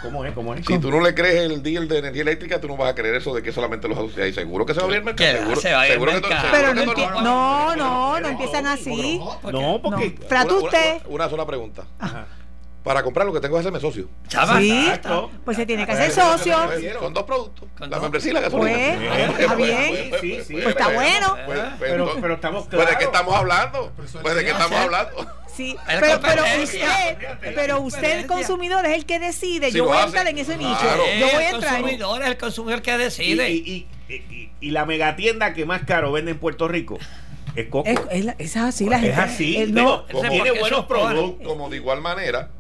[0.03, 0.33] ¿Cómo es?
[0.33, 0.67] ¿Cómo es?
[0.67, 3.15] Si tú no le crees el deal de energía eléctrica, tú no vas a creer
[3.17, 4.35] eso de que solamente los asociados.
[4.35, 5.33] Seguro que se va a abrir el mercado.
[5.33, 6.75] Seguro, seguro que Pero
[7.23, 9.21] no, no, no empiezan así.
[9.51, 10.11] No, porque.
[10.29, 11.03] Trata usted.
[11.07, 11.85] Una sola pregunta.
[12.83, 14.09] Para comprar lo que tengo que hacerme socio.
[14.59, 14.91] Sí,
[15.45, 16.57] pues se tiene que hacer socio.
[16.99, 17.69] Con dos productos.
[17.79, 18.99] la membresía y la gasolina.
[18.99, 20.11] Pues, está bien.
[20.11, 21.37] Pues está bueno.
[21.47, 23.93] Pues, pero, pero estamos Pues de qué estamos hablando.
[24.23, 25.43] Pues de qué estamos hablando.
[25.55, 27.19] Sí, pero, pero usted,
[27.55, 29.71] pero usted el consumidor es el que decide.
[29.71, 30.81] yo voy a entrar en ese nicho.
[31.21, 31.75] Yo voy a entrar.
[31.75, 33.51] El consumidor es el consumidor que decide.
[33.51, 36.99] Y, y, y, y, la megatienda que más caro vende en Puerto Rico
[37.55, 37.89] es Coco.
[37.89, 39.13] Es, así la gente.
[39.13, 39.67] Es así.
[39.69, 41.47] no, tiene buenos productos.
[41.47, 42.51] Como de igual manera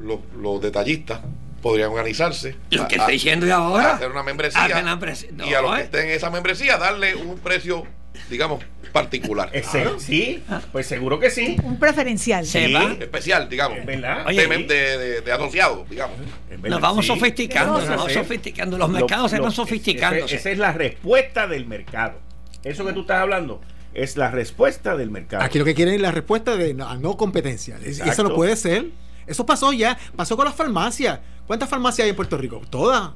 [0.00, 1.20] los, los detallistas
[1.60, 2.56] podrían organizarse.
[2.70, 3.94] Lo que estoy diciendo ahora.
[3.94, 4.68] Hacer una membresía.
[4.68, 5.84] y a los que eh.
[5.84, 7.86] estén en esa membresía darle un precio,
[8.28, 9.50] digamos, particular.
[9.98, 10.42] sí,
[10.72, 11.56] pues seguro que sí.
[11.62, 12.44] Un preferencial.
[12.44, 13.78] Especial, digamos.
[13.86, 16.16] de, de, asociado, digamos.
[16.62, 18.78] Nos vamos sofisticando, nos vamos sofisticando.
[18.78, 20.26] Los mercados se van sofisticando.
[20.26, 22.18] Esa es la respuesta del mercado.
[22.62, 23.60] Eso que tú estás hablando
[23.94, 25.42] es la respuesta del mercado.
[25.42, 27.78] Aquí lo que quieren es la respuesta de no, no competencia.
[27.84, 28.86] Eso no puede ser.
[29.30, 31.20] Eso pasó ya, pasó con las farmacias.
[31.46, 32.60] ¿Cuántas farmacias hay en Puerto Rico?
[32.68, 33.10] Todas.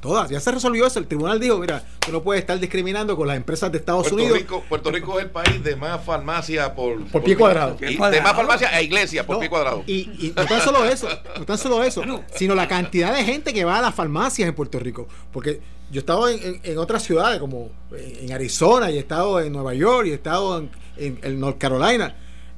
[0.00, 1.00] Todas, ya se resolvió eso.
[1.00, 4.38] El tribunal dijo, mira, tú no puedes estar discriminando con las empresas de Estados Unidos.
[4.68, 7.76] Puerto Rico es el país de más farmacias por, por, pie cuadrado.
[7.76, 9.82] de más farmacias e iglesias por pie cuadrado.
[9.86, 12.02] Y, no tan solo eso, no tan solo eso,
[12.34, 15.08] sino la cantidad de gente que va a las farmacias en Puerto Rico.
[15.32, 19.74] Porque yo he estado en, otras ciudades, como en Arizona, y he estado en Nueva
[19.74, 20.64] York, y he estado
[20.96, 22.16] en, North Carolina.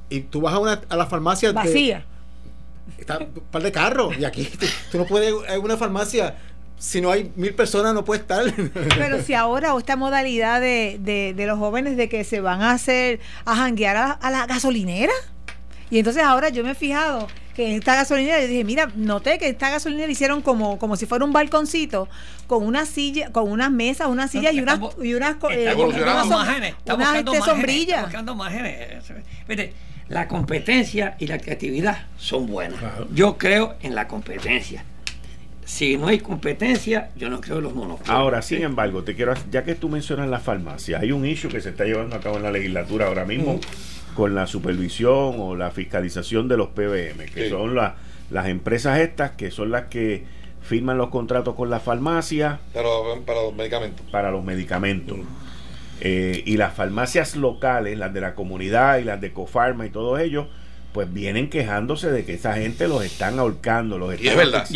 [0.09, 1.53] Y tú vas a, una, a las farmacias...
[1.53, 2.05] Vacía
[3.05, 4.49] está un par de carros y aquí
[4.91, 6.35] tú, no puedes en una farmacia
[6.77, 8.43] si no hay mil personas no puede estar.
[8.97, 12.71] Pero si ahora o esta modalidad de, de, los jóvenes de que se van a
[12.71, 15.13] hacer, a janguear a, la gasolinera.
[15.89, 19.37] Y entonces ahora yo me he fijado que en esta gasolinera, yo dije, mira, noté
[19.37, 22.09] que esta gasolinera hicieron como, como si fuera un balconcito,
[22.47, 26.27] con una silla, con unas mesas, una silla y unas, y unas, eh, unas,
[26.85, 28.13] unas, sombrillas.
[30.09, 32.79] La competencia y la creatividad son buenas.
[33.13, 34.83] Yo creo en la competencia.
[35.65, 38.09] Si no hay competencia, yo no creo en los monopolios.
[38.09, 41.59] Ahora, sin embargo, te quiero, ya que tú mencionas la farmacia, hay un issue que
[41.59, 43.59] se está llevando a cabo en la legislatura ahora mismo
[44.15, 49.49] con la supervisión o la fiscalización de los PBM, que son las empresas estas que
[49.49, 50.23] son las que
[50.61, 52.59] firman los contratos con la farmacia.
[52.73, 52.87] Para,
[53.25, 54.05] para los medicamentos.
[54.11, 55.17] Para los medicamentos.
[56.01, 60.19] Eh, y las farmacias locales, las de la comunidad y las de Cofarma y todos
[60.19, 60.47] ellos,
[60.95, 64.67] pues vienen quejándose de que esa gente los están ahorcando, los están y es verdad.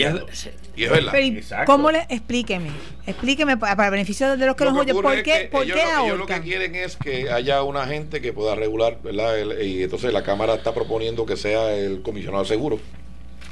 [0.76, 1.66] Y es, verdad.
[1.66, 2.72] ¿Cómo le explíqueme?
[3.06, 6.26] Explíqueme para el beneficio de los que los oyen, ¿por qué, ¿por qué ellos, lo
[6.26, 9.36] que quieren es que haya una gente que pueda regular, ¿verdad?
[9.62, 12.80] y entonces la Cámara está proponiendo que sea el comisionado de seguro,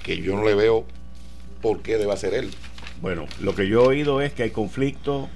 [0.04, 0.86] que yo no le veo
[1.62, 2.52] por qué deba ser él.
[3.02, 5.30] Bueno, lo que yo he oído es que hay conflicto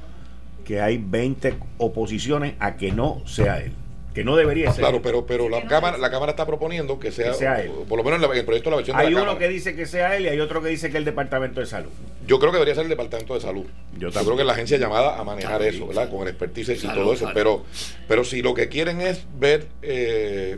[0.72, 3.74] que hay 20 oposiciones a que no sea él.
[4.14, 4.80] Que no debería ser.
[4.80, 7.72] Claro, pero, pero la, cámara, la Cámara está proponiendo que sea, él.
[7.90, 9.86] Por lo menos en, el proyecto de la versión Hay de uno que dice que
[9.86, 11.90] sea él y hay otro que dice que es el Departamento de Salud.
[12.26, 13.66] Yo creo que debería ser el Departamento de Salud.
[13.98, 16.10] Yo, creo que es la agencia llamada a manejar eso, ¿verdad?
[16.10, 17.30] Con el expertise y todo eso.
[17.34, 17.66] Pero,
[18.08, 20.58] pero si lo que quieren es ver eh,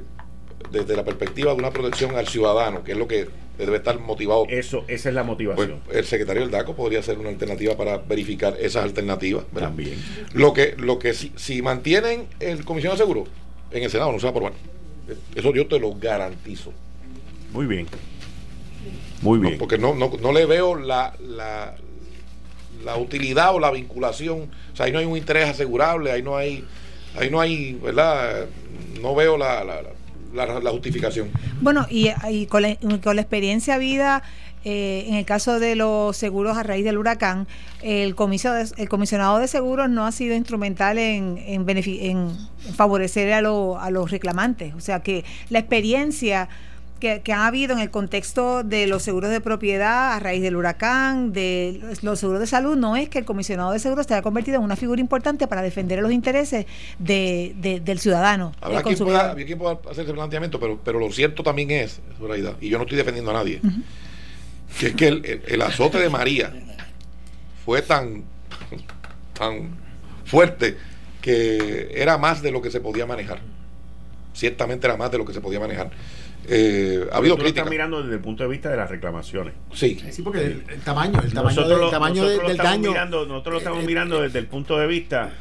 [0.69, 4.45] desde la perspectiva de una protección al ciudadano, que es lo que debe estar motivado.
[4.49, 5.81] Eso, esa es la motivación.
[5.85, 9.45] Pues, el secretario del DACO podría ser una alternativa para verificar esas alternativas.
[9.53, 9.95] También.
[10.33, 13.25] Lo que, lo que si, si mantienen el comisión de seguro,
[13.71, 14.53] en el Senado no se va a aprobar.
[15.35, 16.73] Eso yo te lo garantizo.
[17.51, 17.87] Muy bien.
[19.21, 19.57] Muy bien.
[19.57, 21.75] porque no, no, no le veo la, la,
[22.83, 24.49] la utilidad o la vinculación.
[24.73, 26.65] O sea, ahí no hay un interés asegurable, ahí no hay,
[27.17, 28.47] ahí no hay, ¿verdad?
[29.01, 29.81] No veo la la,
[30.71, 31.29] justificación.
[31.61, 32.09] Bueno, y,
[32.47, 34.23] con, la, experiencia vida
[34.65, 37.47] eh, en el caso de los seguros a raíz del huracán,
[37.81, 42.37] el, de, el comisionado de seguros no ha sido instrumental en, en, en
[42.75, 44.73] favorecer a, a los reclamantes.
[44.75, 46.49] O sea que la experiencia
[47.03, 51.33] que, ha habido en el contexto de los seguros de propiedad a raíz del huracán,
[51.33, 54.57] de los seguros de salud, no es que el comisionado de seguros se haya convertido
[54.57, 56.65] en una figura importante para defender los intereses
[56.99, 58.53] de, del ciudadano.
[58.61, 61.99] Habrá quien pueda, pueda, hacer ese planteamiento, pero, pero lo cierto también es,
[62.61, 63.59] y yo no estoy defendiendo a nadie,
[64.79, 66.53] que es que el, azote de María
[67.65, 68.23] fue tan,
[69.37, 69.77] tan
[70.23, 70.77] fuerte
[71.21, 73.41] que era más de lo que se podía manejar.
[74.33, 75.91] ciertamente era más de lo que se podía manejar.
[76.47, 77.65] Eh, ha habido crítica.
[77.65, 79.53] mirando desde el punto de vista de las reclamaciones.
[79.73, 79.99] Sí.
[80.11, 82.93] Sí, porque el, tamaño, el tamaño, nosotros, tamaño del daño.
[83.05, 85.31] nosotros lo estamos mirando desde el punto de vista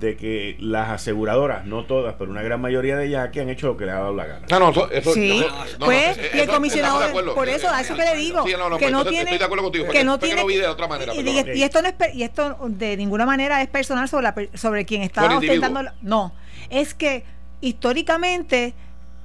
[0.00, 3.68] de que las aseguradoras, no todas, pero una gran mayoría de ellas aquí han hecho
[3.68, 4.46] lo que les ha dado la gana.
[4.50, 5.44] No, no, eso, sí.
[5.78, 7.00] pues, y el comisionado,
[7.34, 10.04] por eso, a eso que le digo, que no tiene, estoy de acuerdo contigo, que
[10.04, 11.14] no tiene, de otra manera.
[11.14, 11.20] Y,
[11.54, 15.02] y, esto no es, y esto de ninguna manera es personal sobre, la, sobre quien
[15.02, 16.34] está ostentando, no,
[16.70, 17.24] es que
[17.60, 18.74] históricamente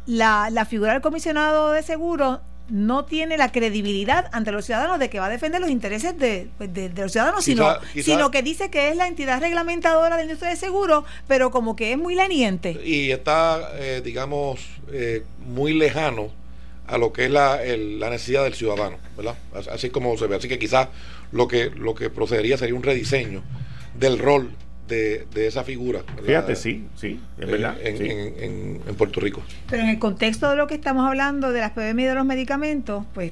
[0.09, 5.09] la, la figura del comisionado de seguro no tiene la credibilidad ante los ciudadanos de
[5.09, 6.49] que va a defender los intereses de,
[6.95, 10.55] los ciudadanos, sino, sino que dice que es la entidad reglamentadora de la industria de
[10.55, 12.79] seguros, pero como que es muy leniente.
[12.83, 14.59] Y está, eh, digamos,
[14.91, 16.31] eh, muy lejano
[16.87, 19.35] a lo que es la, la, necesidad del ciudadano, ¿verdad?
[19.71, 20.37] Así como se ve.
[20.37, 20.87] Así que quizás
[21.31, 23.43] lo que, lo que procedería sería un rediseño
[23.93, 24.51] del rol
[24.89, 26.01] de, esa figura.
[26.25, 27.77] Fíjate, sí, sí, es verdad.
[27.81, 29.41] En, Puerto Rico.
[29.69, 32.25] Pero en el contexto de lo que estamos hablando de las PBM y de los
[32.25, 33.31] medicamentos, pues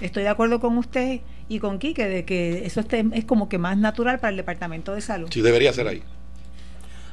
[0.00, 3.76] estoy de acuerdo con usted y con Quique de que eso es como que más
[3.76, 5.28] natural para el Departamento de Salud.
[5.32, 6.02] Sí, debería ser ahí.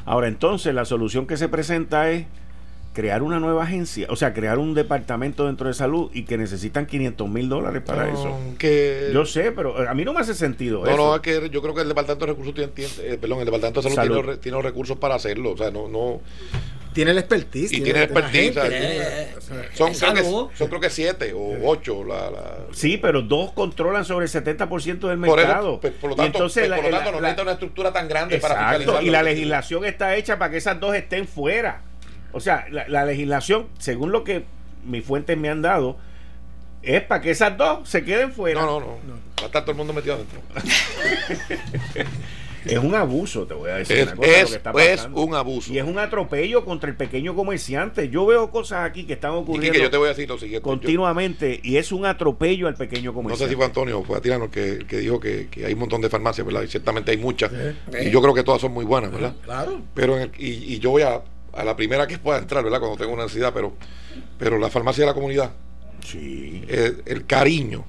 [0.06, 2.28] Ahora, entonces, la solución que se presenta es
[2.96, 6.88] crear una nueva agencia, o sea, crear un departamento dentro de salud y que necesitan
[6.88, 8.40] 500 mil dólares para eso.
[8.58, 10.98] Que, yo sé, pero eh, a mí no me hace sentido no, eso.
[10.98, 12.72] No, es que yo creo que el departamento de recursos tiene,
[13.02, 15.90] eh, perdón, el departamento de salud, Tiene, tiene, los recursos para hacerlo, o sea, no,
[15.90, 16.22] no
[16.96, 17.74] tiene el expertise.
[17.74, 18.54] Y tiene, expertise.
[19.74, 22.06] son, creo que, son creo que siete o ocho.
[22.06, 22.32] La,
[22.72, 25.82] Sí, pero dos controlan sobre el 70% del mercado.
[25.82, 28.38] Pues, por, lo tanto, entonces, pues, por lo tanto no necesita una estructura tan grande
[28.38, 29.02] para fiscalizarlo.
[29.02, 31.82] Y la legislación está hecha para que esas dos estén fuera.
[32.36, 34.44] O sea, la, legislación, según lo que
[34.84, 35.96] mis fuentes me han dado,
[36.82, 38.60] es para que esas dos se queden fuera.
[38.60, 39.14] No, no, no.
[39.40, 40.42] Va a estar todo el mundo metido adentro.
[42.66, 44.00] es un abuso, te voy a decir.
[44.00, 45.72] Es, una cosa, es, es un abuso.
[45.72, 48.10] Y es un atropello contra el pequeño comerciante.
[48.10, 50.38] Yo veo cosas aquí que están ocurriendo y que yo te voy a decir lo
[50.38, 53.46] siguiente, continuamente y es un atropello al pequeño comerciante.
[53.46, 55.80] No sé si fue Antonio o fue Atirano que, que dijo que, que, hay un
[55.80, 56.64] montón de farmacias, ¿verdad?
[56.64, 57.50] Y ciertamente hay muchas.
[57.98, 59.34] Y yo creo que todas son muy buenas, ¿verdad?
[59.42, 59.82] Claro.
[59.94, 61.22] Pero y, y yo voy a
[61.56, 62.80] a la primera que pueda entrar, ¿verdad?
[62.80, 63.74] Cuando tengo una necesidad, pero,
[64.38, 65.52] pero la farmacia de la comunidad,
[66.06, 66.64] sí.
[66.68, 67.86] Eh, el cariño,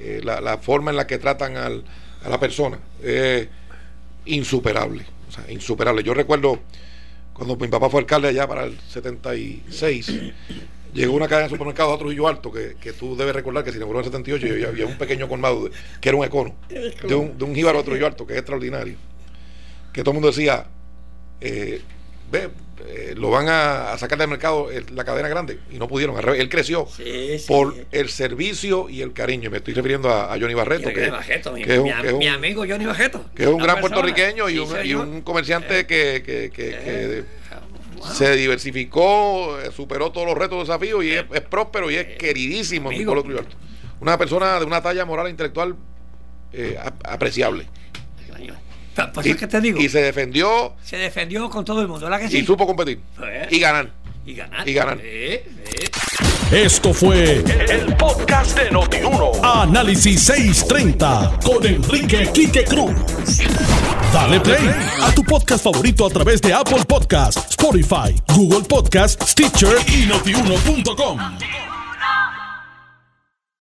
[0.00, 1.84] eh, la, forma en la que tratan al,
[2.24, 3.48] a la persona, es
[4.26, 6.02] insuperable, o sea, insuperable.
[6.02, 6.60] Yo recuerdo
[7.32, 10.12] cuando mi papá fue alcalde allá para el 76,
[10.94, 13.76] llegó una cadena de supermercados a Trujillo Alto, que, que tú debes recordar que se
[13.76, 17.38] inauguró en el 78 y había un pequeño colmado que era un econo, de un,
[17.38, 18.96] de un jíbaro a Trujillo Alto, que es extraordinario.
[19.92, 20.66] Que todo el mundo decía,
[21.40, 21.80] eh,
[22.30, 22.50] ve,
[22.88, 26.16] eh, lo van a, sacar del mercado la cadena grande y no pudieron.
[26.34, 26.86] Él creció
[27.48, 29.50] por el servicio y el cariño.
[29.50, 33.24] Me estoy refiriendo a, Johnny Barreto, que, es mi, amigo Johnny Barreto.
[33.34, 34.58] Que es un gran puertorriqueño y,
[34.94, 37.24] un, comerciante eh, que, eh,
[38.12, 43.08] se diversificó, superó todos los retos, desafíos y es, próspero y es queridísimo en
[44.00, 45.76] Una persona de una talla moral e intelectual
[47.04, 47.66] apreciable.
[49.12, 49.80] Pues y, que te digo.
[49.80, 50.74] Y se defendió.
[50.82, 52.38] Se defendió con todo el mundo, ¿verdad que sí?
[52.38, 53.00] Y supo competir.
[53.16, 53.90] Pues, y ganar.
[54.24, 54.68] Y ganar.
[54.68, 54.98] Y ganar.
[56.50, 59.32] Esto fue el, podcast de Notiuno.
[59.42, 62.94] Análisis 630 con Enrique Quique Cruz.
[64.12, 64.70] Dale play
[65.02, 71.18] a tu podcast favorito a través de Apple Podcasts, Spotify, Google Podcasts, Stitcher y notiuno.com.